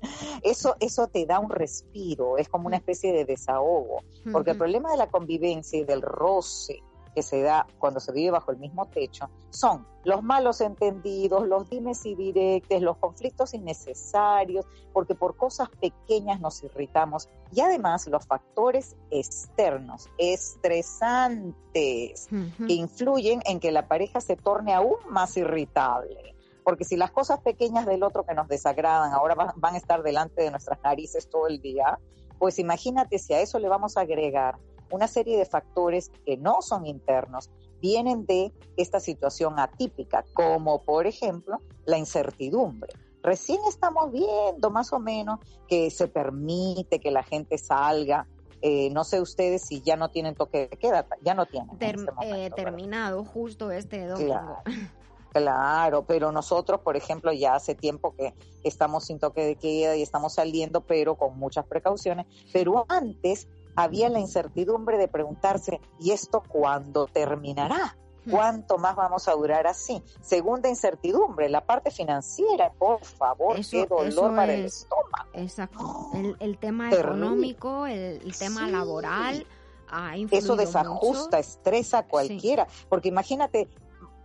[0.42, 2.80] Eso, eso te da un respiro, es como una Mm.
[2.80, 4.02] especie de desahogo.
[4.32, 6.80] Porque el problema de la convivencia y del roce
[7.18, 11.68] que se da cuando se vive bajo el mismo techo son los malos entendidos, los
[11.68, 18.24] dimes y directes, los conflictos innecesarios, porque por cosas pequeñas nos irritamos y además los
[18.24, 22.28] factores externos, estresantes,
[22.66, 26.36] que influyen en que la pareja se torne aún más irritable.
[26.62, 30.04] Porque si las cosas pequeñas del otro que nos desagradan ahora va- van a estar
[30.04, 31.98] delante de nuestras narices todo el día,
[32.38, 34.56] pues imagínate si a eso le vamos a agregar
[34.90, 41.06] una serie de factores que no son internos, vienen de esta situación atípica, como por
[41.06, 42.92] ejemplo la incertidumbre.
[43.22, 48.26] Recién estamos viendo más o menos que se permite que la gente salga.
[48.62, 51.70] Eh, no sé ustedes si ya no tienen toque de queda, ya no tienen.
[51.78, 52.56] Term- este momento, eh, ¿verdad?
[52.56, 54.32] terminado justo este domingo.
[54.32, 54.56] Claro.
[55.30, 58.32] Claro, pero nosotros, por ejemplo, ya hace tiempo que
[58.64, 62.26] estamos sin toque de queda y estamos saliendo, pero con muchas precauciones.
[62.50, 63.46] Pero antes
[63.82, 67.96] había la incertidumbre de preguntarse, ¿y esto cuándo terminará?
[68.24, 68.30] Hmm.
[68.32, 70.02] ¿Cuánto más vamos a durar así?
[70.20, 75.28] Segunda incertidumbre, la parte financiera, por favor, Eso- qué dolor para el es- estómago.
[75.34, 76.10] Exacto.
[76.14, 77.10] El, el tema Terrible.
[77.26, 78.72] económico, el, el tema Sí.
[78.72, 79.46] laboral
[79.90, 81.48] ha Eso desajusta, mucho.
[81.48, 83.68] estresa a cualquiera, porque imagínate,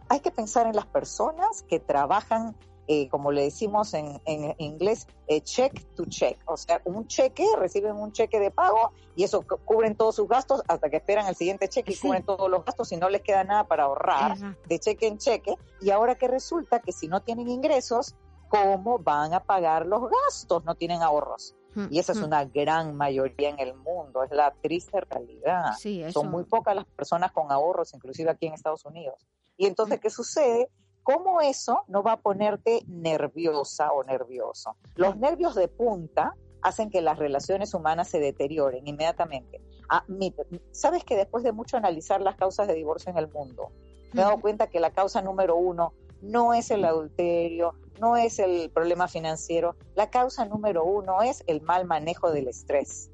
[0.10, 2.56] hay que pensar en las personas que trabajan,
[2.88, 7.46] eh, como le decimos en, en inglés, eh, check to check, o sea, un cheque,
[7.58, 11.28] reciben un cheque de pago y eso cu- cubren todos sus gastos hasta que esperan
[11.28, 12.02] el siguiente cheque y Sí.
[12.08, 15.56] cubren todos los gastos y no les queda nada para ahorrar de cheque en cheque.
[15.82, 18.16] Y ahora que resulta que si no tienen ingresos,
[18.50, 20.64] ¿cómo van a pagar los gastos?
[20.66, 21.56] No tienen ahorros.
[21.90, 22.28] Y esa es Ujú.
[22.28, 25.72] una gran mayoría en el mundo, es la triste realidad.
[25.80, 26.04] Sí.
[26.12, 29.26] Son muy pocas las personas con ahorros, inclusive aquí en Estados Unidos.
[29.58, 30.70] Y entonces, ¿qué sucede?
[31.04, 34.76] ¿Cómo eso no va a ponerte nerviosa o nervioso?
[34.95, 39.62] Los nervios de punta hacen que las relaciones humanas se deterioren inmediatamente.
[39.89, 40.34] Ah, mi-
[40.72, 43.72] ¿Sabes que después de mucho analizar las causas de divorcio en el mundo,
[44.14, 48.39] me he dado cuenta que la causa número uno no es el adulterio, no es
[48.39, 53.12] el problema financiero, la causa número uno es el mal manejo del estrés.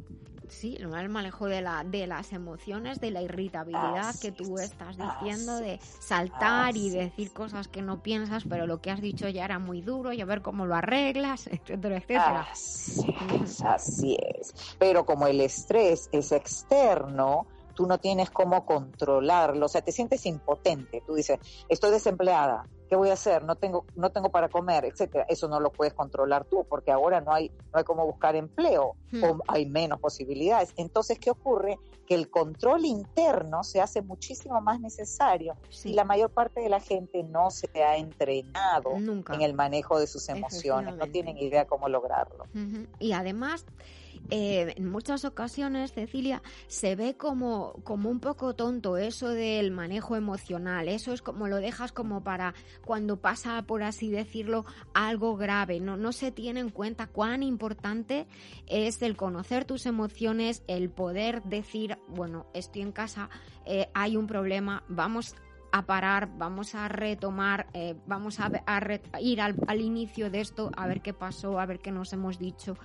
[0.50, 4.72] Sí, el mal manejo de, la, de las emociones, de la irritabilidad que tú es,
[4.72, 9.30] estás diciendo, de saltar y decir cosas que no piensas, pero lo que has dicho
[9.30, 12.48] ya era muy duro y a ver cómo lo arreglas, etcétera, etcétera.
[12.52, 14.54] Así es, así es.
[14.78, 17.46] Pero como el estrés es externo,
[17.76, 21.02] tú no tienes cómo controlarlo, o sea, te sientes impotente.
[21.06, 21.40] Tú dices,
[21.70, 23.44] estoy desempleada, ¿qué voy a hacer?
[23.44, 25.26] No tengo, no tengo para comer, etcétera.
[25.30, 28.96] Eso no lo puedes controlar tú, porque ahora no hay, no hay cómo buscar empleo
[29.12, 29.24] Hmm.
[29.24, 30.74] o hay menos posibilidades.
[30.76, 31.78] Entonces, ¿qué ocurre?
[32.08, 35.90] Que el control interno se hace muchísimo más necesario Sí.
[35.92, 39.34] y la mayor parte de la gente no se ha entrenado Nunca.
[39.36, 42.46] en el manejo de sus emociones, no tienen idea cómo lograrlo.
[43.00, 43.66] Y además,
[44.30, 50.16] eh, en muchas ocasiones, Cecilia, se ve como, como un poco tonto eso del manejo
[50.16, 50.88] emocional.
[50.88, 52.54] Eso es como lo dejas como para
[52.86, 55.80] cuando pasa, por así decirlo, algo grave.
[55.80, 58.28] No, no se tiene en cuenta cuán importante
[58.68, 63.30] es el conocer tus emociones, el poder decir, bueno, estoy en casa,
[63.66, 65.36] eh, hay un problema, vamos
[65.72, 70.72] a parar, vamos a retomar, eh, vamos a, a re- ir al inicio de esto,
[70.76, 72.76] a ver qué pasó, a ver qué nos hemos dicho,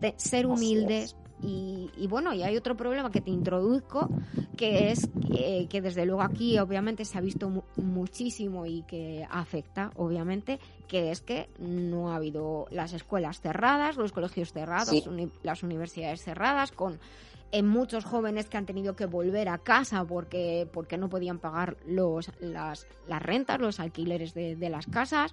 [0.00, 1.16] de ser humildes.
[1.42, 4.10] Y, y bueno, y hay otro problema que te introduzco,
[4.56, 9.26] que es eh, que desde luego aquí obviamente se ha visto mu- muchísimo y que
[9.28, 15.02] afecta, obviamente, que es que no ha habido las escuelas cerradas, los colegios cerrados, Sí.
[15.06, 16.98] uni- las universidades cerradas, con
[17.52, 21.76] en muchos jóvenes que han tenido que volver a casa porque, porque no podían pagar
[21.86, 25.32] los, las, las rentas, los alquileres de, de las casas.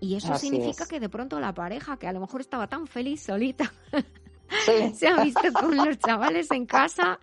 [0.00, 0.88] Y eso Así significa es.
[0.88, 3.72] que de pronto la pareja, que a lo mejor estaba tan feliz solita,
[4.66, 4.94] Sí.
[4.98, 7.18] se ha visto con los chavales en casa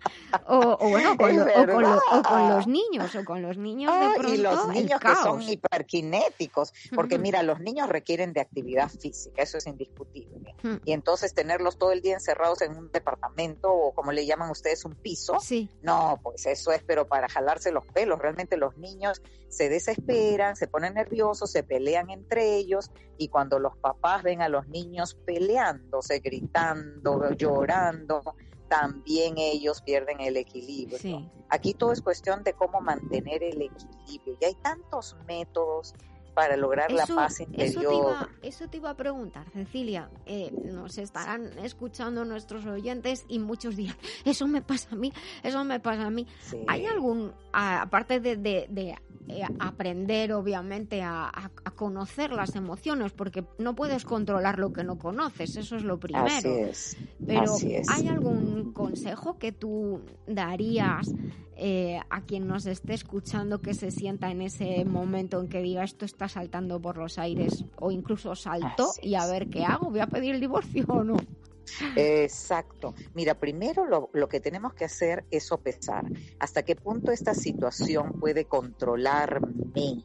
[0.46, 2.56] o, o bueno, con o, con lo- o con verdad.
[2.56, 6.72] los niños, o con los niños de Ah, pronto y los niños que son hiperkinéticos,
[6.94, 10.54] porque mira, los niños requieren de actividad física, eso es indiscutible.
[10.84, 14.84] Y entonces tenerlos todo el día encerrados en un departamento o como le llaman ustedes
[14.84, 19.22] un piso, Sí, no, pues eso es, pero para jalarse los pelos, realmente los niños
[19.48, 24.48] se desesperan, se ponen nerviosos, se pelean entre ellos y cuando los papás ven a
[24.48, 28.22] los niños peleándose, gritando, llorando,
[28.68, 30.98] también ellos pierden el equilibrio.
[30.98, 31.30] sí.
[31.50, 34.36] Aquí todo es cuestión de cómo mantener el equilibrio.
[34.38, 35.94] Y hay tantos métodos
[36.38, 37.88] para lograr la Eso, paz eso, interior.
[37.90, 40.08] te iba, eso te iba a preguntar, Cecilia.
[40.26, 45.12] Eh, nos estarán escuchando nuestros oyentes y muchos dirán, eso me pasa a mí,
[45.42, 46.26] eso me pasa a mí.
[46.42, 46.58] Sí.
[46.68, 48.94] ¿Hay algún, aparte de, de- de,
[49.30, 54.84] eh, aprender obviamente a, a- a conocer las emociones, porque no puedes controlar lo que
[54.84, 56.24] no conoces, eso es lo primero.
[56.26, 56.96] Así es.
[57.26, 57.88] Pero así es.
[57.90, 61.10] ¿hay algún consejo que tú darías
[61.60, 65.82] eh, a quien nos esté escuchando que se sienta en ese momento en que diga
[65.82, 69.90] esto está saltando por los aires o incluso saltó Así y a ver qué hago?
[69.90, 71.16] ¿Voy a pedir el divorcio o no?
[71.96, 72.94] Exacto.
[73.12, 76.04] Mira, primero lo, lo que tenemos que hacer es sopesar
[76.38, 80.04] hasta qué punto esta situación puede controlarme.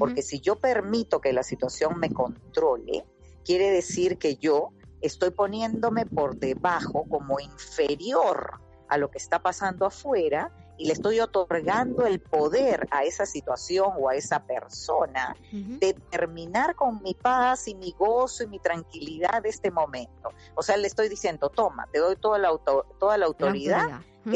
[0.00, 3.04] Porque si yo permito que la situación me controle,
[3.44, 9.86] quiere decir que yo estoy poniéndome por debajo como inferior a lo que está pasando
[9.86, 15.34] afuera y le estoy otorgando el poder a esa situación o a esa persona
[15.80, 20.30] de terminar con mi paz y mi gozo y mi tranquilidad de este momento.
[20.54, 23.84] O sea, le estoy diciendo, toma, te doy toda la, auto- toda la La autoridad,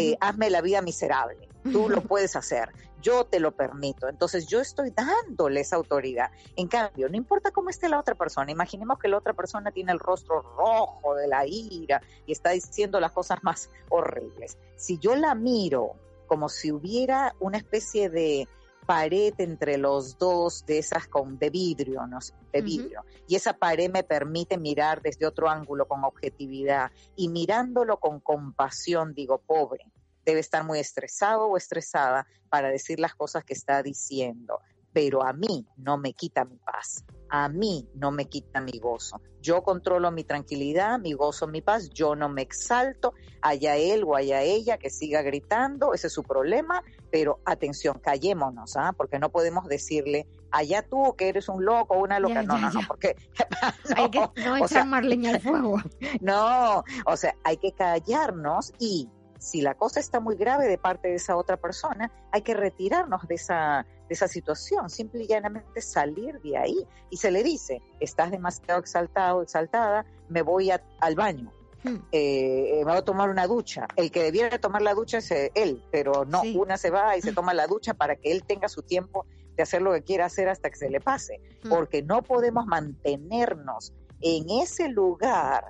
[0.01, 2.71] eh, hazme la vida miserable, tú lo puedes hacer,
[3.01, 4.09] yo te lo permito.
[4.09, 6.31] Entonces yo estoy dándole esa autoridad.
[6.57, 9.93] En cambio, no importa cómo esté la otra persona, imaginemos que la otra persona tiene
[9.93, 14.57] el rostro rojo de la ira y está diciendo las cosas más horribles.
[14.77, 15.95] Si yo la miro
[16.33, 18.49] como si hubiera una especie de
[18.87, 22.21] pared entre los dos de esas con de vidrio, ¿no?
[22.51, 23.05] de vidrio.
[23.29, 29.13] Y esa pared me permite mirar desde otro ángulo con objetividad y mirándolo con compasión,
[29.13, 29.93] digo, pobre,
[30.25, 34.59] debe estar muy estresado o estresada para decir las cosas que está diciendo,
[34.91, 37.05] pero a mí no me quita mi paz,
[37.35, 39.19] a mí no me quita mi gozo.
[39.41, 44.15] Yo controlo mi tranquilidad, mi gozo, mi paz, yo no me exalto, haya él o
[44.15, 48.93] haya ella que siga gritando, ese es su problema, pero atención, callémonos, ¿ah?
[48.95, 52.59] porque no podemos decirle, allá tú que eres un loco o una loca, Ya, no,
[52.59, 53.17] ya, no, no, porque
[53.97, 55.79] Hay que no echar más leña al fuego.
[56.21, 59.09] no, o sea, hay que callarnos y
[59.39, 63.27] si la cosa está muy grave de parte de esa otra persona, hay que retirarnos
[63.27, 66.87] de esa, de esa situación, simple y llanamente salir de ahí.
[67.09, 71.51] Y se le dice, estás demasiado exaltado, exaltada, me voy a- al baño,
[71.83, 71.97] Hmm.
[72.13, 73.89] eh, me voy a tomar una ducha.
[73.97, 76.55] El que debiera tomar la ducha es eh, él, pero no, Sí.
[76.59, 79.25] una se va y se toma la ducha para que él tenga su tiempo
[79.57, 81.71] de hacer lo que quiera hacer hasta que se le pase, Hmm.
[81.71, 85.65] porque no podemos mantenernos en ese lugar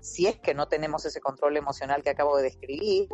[0.00, 3.08] si es que no tenemos ese control emocional que acabo de describir,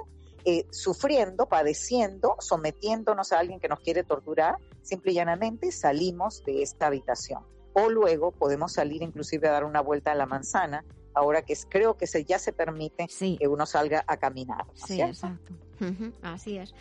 [0.45, 6.63] eh, sufriendo, padeciendo, sometiéndonos a alguien que nos quiere torturar, simple y llanamente salimos de
[6.63, 7.43] esta habitación.
[7.73, 10.85] O luego podemos salir inclusive a dar una vuelta a la manzana,
[11.15, 13.37] ahora que es- creo que se, ya se permite Sí.
[13.41, 14.67] que uno salga a caminar.
[14.67, 15.13] ¿no es Sí, cierto?
[15.13, 15.53] exacto.
[16.23, 16.73] Así es.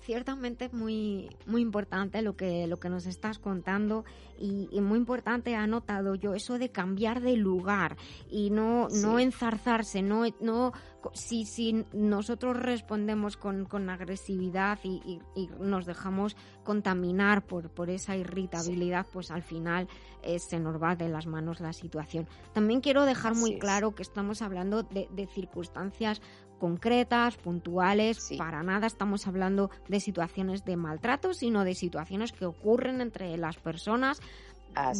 [0.00, 4.04] Ciertamente es muy, muy importante lo que, lo que nos estás contando
[4.38, 7.96] y, muy importante ha notado yo eso de cambiar de lugar
[8.30, 10.72] y no, no enzarzarse, no, no
[11.12, 15.20] si, si nosotros respondemos con, con agresividad y,
[15.58, 19.88] nos dejamos contaminar por, por esa irritabilidad, pues al final
[20.22, 22.26] eh, se nos va de las manos la situación.
[22.52, 26.20] También quiero dejar muy claro que estamos hablando de, de circunstancias
[26.60, 33.00] concretas, puntuales, para nada estamos hablando de situaciones de maltrato, sino de situaciones que ocurren
[33.00, 34.20] entre las personas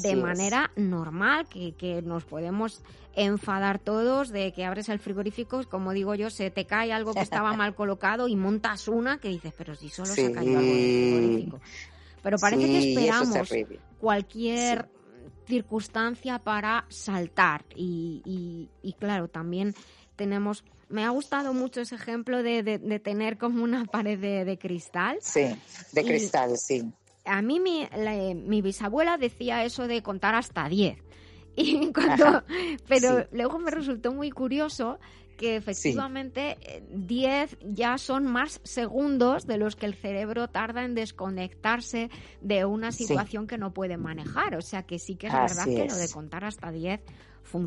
[0.02, 2.82] de manera normal, que, que, nos podemos
[3.14, 7.20] enfadar todos de que abres el frigorífico, como digo yo, se te cae algo que
[7.20, 10.72] estaba mal colocado y montas una que dices, pero si solo se ha caído algo
[10.72, 11.60] del frigorífico.
[12.22, 13.48] Pero parece que esperamos
[14.00, 14.88] cualquier
[15.46, 17.64] circunstancia para saltar.
[17.74, 19.74] Y, y, y claro, también
[20.16, 25.18] tenemos me ha gustado mucho ese ejemplo de, de, tener como una pared de, cristal.
[25.20, 25.46] Sí,
[25.92, 26.92] de cristal, sí.
[27.24, 27.88] A mí mi,
[28.34, 30.98] mi, bisabuela decía eso de contar hasta 10.
[31.56, 32.44] Y cuando,
[32.88, 35.00] pero luego me resultó muy curioso
[35.36, 36.58] que efectivamente
[36.90, 42.08] 10 ya son más segundos de los que el cerebro tarda en desconectarse
[42.40, 44.54] de una situación que no puede manejar.
[44.54, 47.00] O sea que sí que es verdad que lo de contar hasta 10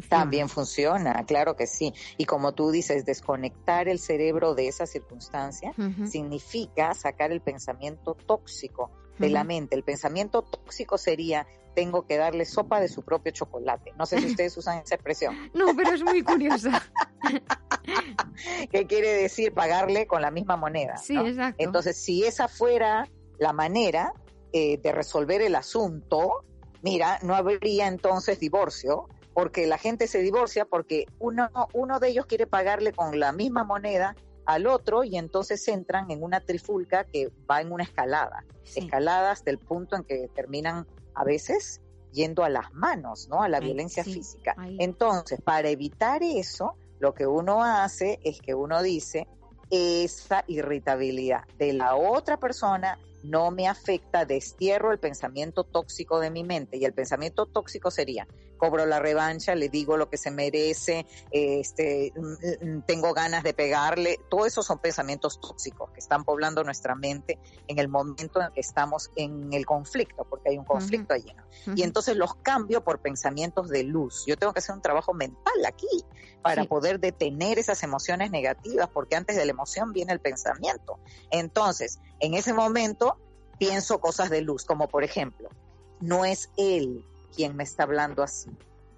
[0.08, 1.94] también funciona, claro que sí.
[2.18, 5.74] Y como tú dices, desconectar el cerebro de esa circunstancia
[6.06, 9.76] significa sacar el pensamiento tóxico de la mente.
[9.76, 13.94] El pensamiento tóxico sería tengo que darle sopa de su propio chocolate.
[13.98, 15.36] No sé si ustedes usan esa expresión.
[15.54, 16.84] No, pero es muy curiosa.
[18.72, 20.98] ¿Qué quiere decir pagarle con la misma moneda?
[20.98, 21.64] Sí, exacto.
[21.64, 23.08] Entonces, si esa fuera
[23.38, 24.14] la manera
[24.52, 26.46] eh, de resolver el asunto,
[26.82, 32.26] mira, no habría entonces divorcio, porque la gente se divorcia porque uno, uno de ellos
[32.26, 34.16] quiere pagarle con la misma moneda
[34.46, 38.44] al otro y entonces entran en una trifulca que va en una escalada,
[38.76, 41.82] escalada hasta el punto en que terminan a veces
[42.12, 43.42] yendo a las manos, ¿no?
[43.42, 44.56] A la violencia física.
[44.80, 49.28] Entonces, para evitar eso, lo que uno hace es que uno dice,
[49.72, 56.44] esa irritabilidad de la otra persona no me afecta, destierro el pensamiento tóxico de mi
[56.44, 56.78] mente.
[56.78, 58.28] Y el pensamiento tóxico sería,
[58.64, 63.54] cobro la revancha, le digo lo que se merece, este, mm, mm, tengo ganas de
[63.54, 64.22] pegarle.
[64.30, 68.62] Todo eso son pensamientos tóxicos que están poblando nuestra mente en el momento en que
[68.62, 71.36] estamos en el conflicto, porque hay un conflicto allí.
[71.76, 74.24] Y entonces los cambio por pensamientos de luz.
[74.26, 76.06] Yo tengo que hacer un trabajo mental aquí
[76.42, 81.00] para poder detener esas emociones negativas, porque antes de la emoción viene el pensamiento.
[81.32, 83.18] Entonces, en ese momento
[83.60, 85.50] pienso cosas de luz, como por ejemplo,
[86.00, 87.06] no es él
[87.36, 88.50] quien me está hablando así.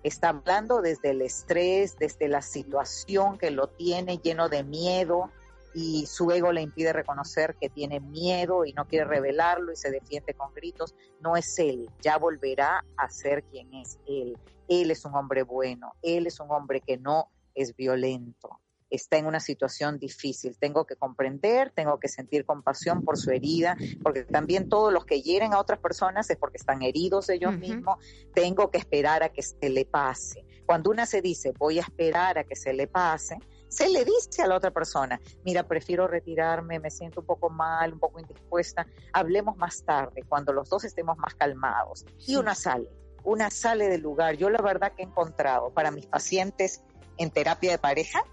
[0.04, 5.32] Está hablando desde el estrés, desde la situación que lo tiene lleno de miedo
[5.74, 9.92] y su ego le impide reconocer que tiene miedo y no quiere revelarlo y se
[9.92, 10.94] defiende con gritos.
[11.22, 14.38] No es él, ya volverá a ser quien es él.
[14.68, 18.60] Él es un hombre bueno, él es un hombre que no es violento
[18.90, 20.58] está en una situación difícil.
[20.58, 25.22] Tengo que comprender, tengo que sentir compasión por su herida, porque también todos los que
[25.22, 27.98] hieren a otras personas es porque están heridos ellos mismos.
[28.34, 30.46] Tengo que esperar a que se le pase.
[30.66, 34.42] Cuando una se dice, voy a esperar a que se le pase, se le dice
[34.42, 38.88] a la otra persona, mira, prefiero retirarme, me siento un poco mal, un poco indispuesta,
[39.12, 42.06] hablemos más tarde, cuando los dos estemos más calmados.
[42.26, 42.90] Y una sale,
[43.24, 44.38] una sale del lugar.
[44.38, 46.84] Yo la verdad que he encontrado para mis pacientes
[47.18, 48.24] en terapia de pareja,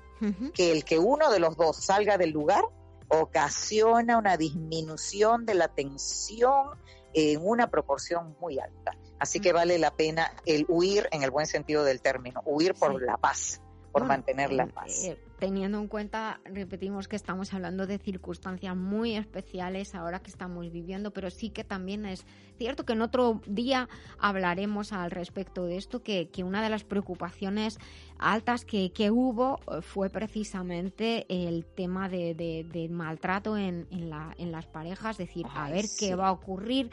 [0.55, 2.64] que el que uno de los dos salga del lugar
[3.09, 6.70] ocasiona una disminución de la tensión
[7.12, 8.93] en una proporción muy alta.
[9.18, 13.01] Así que vale la pena el huir en el buen sentido del término, huir por
[13.03, 13.61] la paz,
[13.93, 15.11] por mantener la paz.
[15.43, 21.11] Teniendo en cuenta, repetimos que estamos hablando de circunstancias muy especiales ahora que estamos viviendo,
[21.11, 22.24] pero sí que también es
[22.59, 23.88] cierto que en otro día
[24.20, 27.80] hablaremos al respecto de esto, que, que una de las preocupaciones
[28.20, 34.36] altas que, que, hubo eh, fue precisamente el tema de, de, maltrato en, en, la,
[34.38, 36.88] en, las parejas, es decir, a ver qué va a ocurrir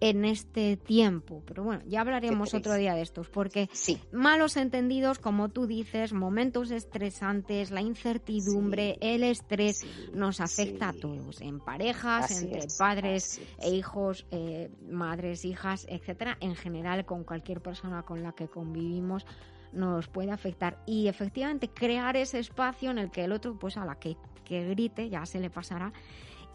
[0.00, 1.42] en este tiempo.
[1.46, 3.68] Pero bueno, ya hablaremos otro día de estos, porque
[4.12, 11.40] malos entendidos, como tú dices, momentos estresantes, la incertidumbre, el estrés, nos afecta a todos,
[11.40, 18.02] en parejas, entre padres e hijos, eh, madres, hijas, etcétera, en general con cualquier persona
[18.02, 19.26] con la que convivimos
[19.72, 20.82] nos puede afectar.
[20.86, 24.68] Y efectivamente crear ese espacio en el que el otro pues a la que, que
[24.68, 25.92] grite ya se le pasará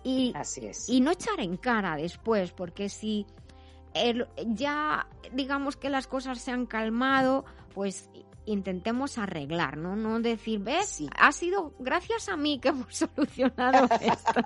[0.05, 0.33] y,
[0.87, 3.25] y no echar en cara después, porque si
[4.45, 7.43] ya digamos que las cosas se han calmado,
[7.73, 8.11] pues
[8.45, 9.95] intentemos arreglar, ¿no?
[9.95, 14.41] No decir, ves, ha sido gracias a mí que hemos solucionado esto.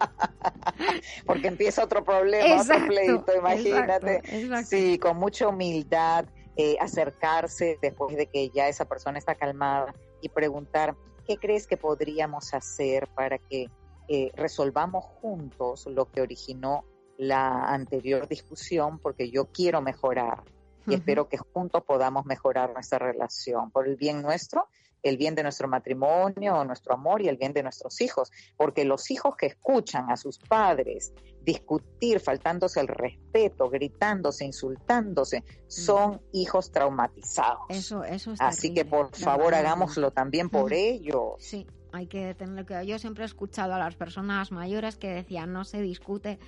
[1.26, 4.22] Porque empieza otro problema, otro pleito, imagínate.
[4.64, 10.30] Sí, con mucha humildad, eh, acercarse después de que ya esa persona está calmada y
[10.30, 10.96] preguntar,
[11.28, 13.70] ¿qué crees que podríamos hacer para que
[14.10, 16.84] eh, resolvamos juntos lo que originó
[17.18, 19.00] la anterior discusión?
[19.00, 20.44] Porque yo quiero mejorar
[20.88, 24.68] y espero que juntos podamos mejorar nuestra relación por el bien nuestro
[25.04, 29.12] el bien de nuestro matrimonio, nuestro amor y el bien de nuestros hijos, porque los
[29.12, 37.66] hijos que escuchan a sus padres discutir, faltándose el respeto, gritándose, insultándose, son hijos traumatizados.
[37.70, 41.36] Eso, eso es Así que por favor hagámoslo también por ellos.
[41.40, 45.54] Sí, hay que tener que yo siempre he escuchado a las personas mayores que decían
[45.54, 46.40] no se discute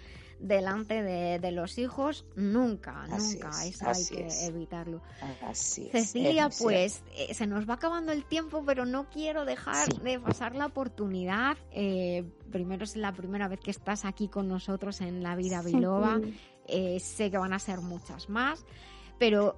[0.41, 3.49] delante de, los hijos, nunca, nunca.
[3.65, 5.01] Eso hay que evitarlo.
[5.53, 10.55] Cecilia, pues eh, se nos va acabando el tiempo, pero no quiero dejar de pasar
[10.55, 11.57] la oportunidad.
[11.71, 16.19] Eh, primero es la primera vez que estás aquí con nosotros en La Vida Biloba.
[16.67, 18.65] Eh, sé que van a ser muchas más,
[19.19, 19.57] pero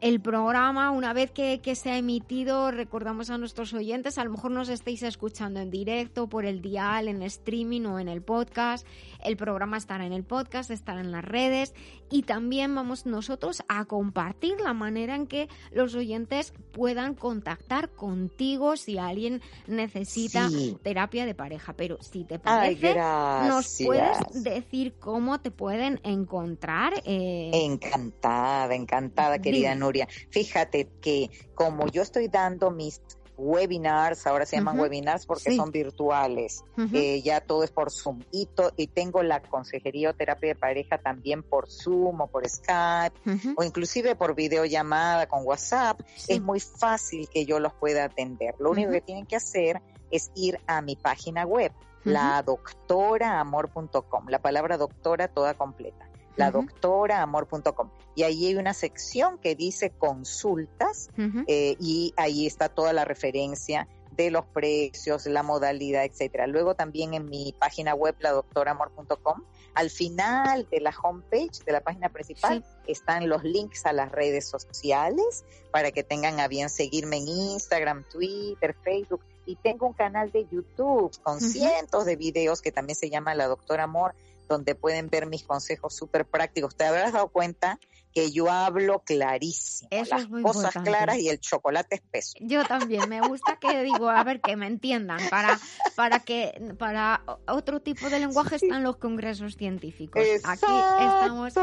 [0.00, 4.50] el programa, una vez que, se ha emitido, recordamos a nuestros oyentes, a lo mejor
[4.50, 8.86] nos estáis escuchando en directo, por el dial, en streaming o en el podcast.
[9.22, 11.74] El programa estará en el podcast, estará en las redes
[12.10, 18.76] y también vamos nosotros a compartir la manera en que los oyentes puedan contactar contigo
[18.76, 20.48] si alguien necesita
[20.82, 21.74] terapia de pareja.
[21.74, 26.94] Pero si te parece, nos puedes decir cómo te pueden encontrar.
[27.04, 30.06] Eh, encantada, encantada, querida Nuria.
[30.30, 33.00] Fíjate que como yo estoy dando mis
[33.40, 36.62] webinars, ahora se llaman webinars porque son virtuales,
[36.92, 40.98] eh, ya todo es por Zoom y, y, tengo la consejería o terapia de pareja
[40.98, 43.14] también por Zoom o por Skype
[43.56, 48.54] o inclusive por videollamada con WhatsApp, es muy fácil que yo los pueda atender.
[48.58, 51.72] Lo único que tienen que hacer es ir a mi página web,
[52.04, 57.90] la doctoraamor.com, la palabra doctora toda completa la doctora amor.com.
[58.14, 61.08] Y ahí hay una sección que dice consultas
[61.46, 66.46] eh, y ahí está toda la referencia de los precios, la modalidad, etcétera.
[66.46, 71.80] Luego también en mi página web, la doctoramor.com, al final de la homepage de la
[71.80, 77.18] página principal están los links a las redes sociales para que tengan a bien seguirme
[77.18, 79.24] en Instagram, Twitter, Facebook.
[79.46, 83.46] Y tengo un canal de YouTube con cientos de videos que también se llama La
[83.46, 84.14] Doctora Amor
[84.50, 86.76] donde pueden ver mis consejos súper prácticos.
[86.76, 87.78] Te habrás dado cuenta
[88.12, 92.36] que yo hablo clarísimo, las cosas claras y el chocolate espeso.
[92.40, 95.60] Yo también, me gusta que digo, a ver, que me entiendan, para,
[95.94, 100.20] para que, para otro tipo de lenguaje están los congresos científicos.
[100.42, 100.66] Aquí
[100.98, 101.54] estamos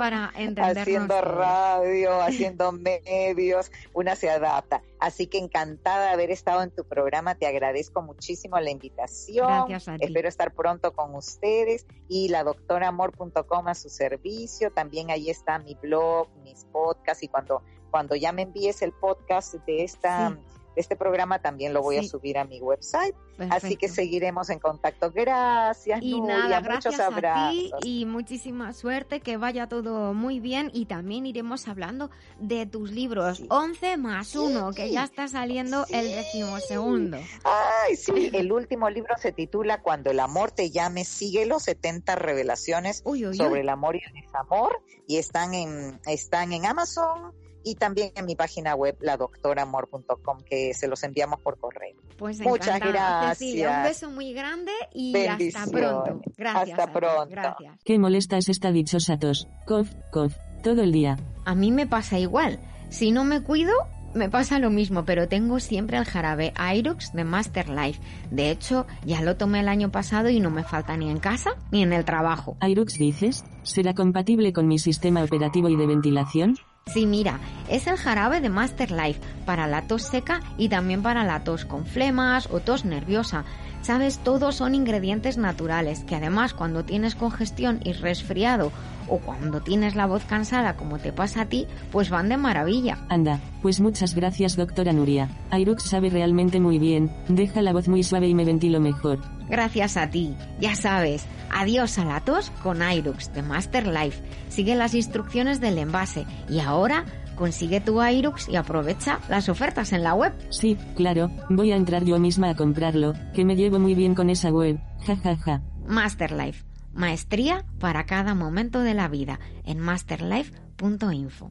[0.00, 0.78] para entendernos.
[0.78, 2.72] Haciendo radio, haciendo
[3.12, 4.80] medios, una se adapta.
[4.98, 9.46] Así que encantada de haber estado en tu programa, te agradezco muchísimo la invitación.
[9.46, 10.06] Gracias a ti.
[10.06, 14.72] Espero estar pronto con ustedes y la doctoramor.com a su servicio.
[14.72, 19.52] También ahí está mi blog, mis podcasts y cuando, cuando ya me envíes el podcast
[19.66, 20.34] de esta
[20.76, 23.14] este programa también lo voy a subir a mi website.
[23.50, 25.10] Así que seguiremos en contacto.
[25.10, 27.72] Gracias, y nada, gracias muchos abrazos.
[27.72, 30.70] A ti y muchísima suerte, que vaya todo muy bien.
[30.74, 33.42] Y también iremos hablando de tus libros.
[33.48, 37.18] 11 más 1, que ya está saliendo el decimosegundo.
[37.44, 43.02] Ay, sí, el último libro se titula Cuando el amor te llame, síguelo, 70 revelaciones
[43.32, 44.82] sobre el amor y el desamor.
[45.06, 47.32] Y están en, están en Amazon
[47.64, 51.96] y también en mi página web, ladoctoramor.com, que se los enviamos por correo.
[52.18, 53.76] Pues Muchas gracias.
[53.76, 56.20] un beso muy grande y hasta pronto.
[56.36, 56.78] Gracias.
[56.78, 57.26] Hasta pronto.
[57.30, 57.78] Gracias.
[57.84, 59.48] Qué molesta es esta dichosa tos.
[59.66, 61.18] Cof, cof, todo el día.
[61.44, 62.60] A mí me pasa igual.
[62.90, 63.72] Si no me cuido,
[64.14, 68.00] me pasa lo mismo, pero tengo siempre el jarabe Irux de Master Life.
[68.30, 71.52] De hecho, ya lo tomé el año pasado y no me falta ni en casa
[71.70, 72.56] ni en el trabajo.
[72.60, 73.44] ¿Irux dices?
[73.62, 76.56] ¿Será compatible con mi sistema operativo y de ventilación?
[76.92, 77.38] Sí, mira,
[77.68, 81.64] es el jarabe de Master Life para la tos seca y también para la tos
[81.64, 83.44] con flemas o tos nerviosa.
[83.82, 88.72] Sabes, todos son ingredientes naturales que además cuando tienes congestión y resfriado
[89.08, 92.98] o cuando tienes la voz cansada como te pasa a ti, pues van de maravilla.
[93.08, 95.28] Anda, pues muchas gracias doctora Nuria.
[95.50, 99.18] Airux sabe realmente muy bien, deja la voz muy suave y me ventilo mejor.
[99.48, 104.22] Gracias a ti, ya sabes, adiós a la tos con Airux de Master Life.
[104.48, 107.04] Sigue las instrucciones del envase y ahora
[107.40, 110.32] consigue tu Airux y aprovecha las ofertas en la web.
[110.50, 114.28] Sí, claro, voy a entrar yo misma a comprarlo, que me llevo muy bien con
[114.28, 114.78] esa web.
[115.06, 115.62] Ja ja ja.
[115.86, 121.50] Masterlife, maestría para cada momento de la vida en masterlife.info.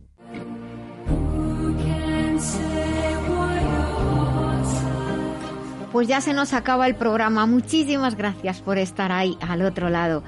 [5.92, 7.48] pues ya se nos acaba el programa.
[7.48, 10.24] Muchísimas gracias por estar ahí al otro lado.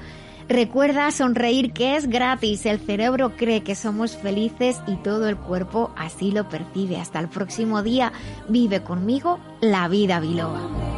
[0.52, 2.66] Recuerda sonreír que es gratis.
[2.66, 6.98] El cerebro cree que somos felices y todo el cuerpo así lo percibe.
[6.98, 8.12] Hasta el próximo día.
[8.50, 10.91] Vive conmigo la vida biloba.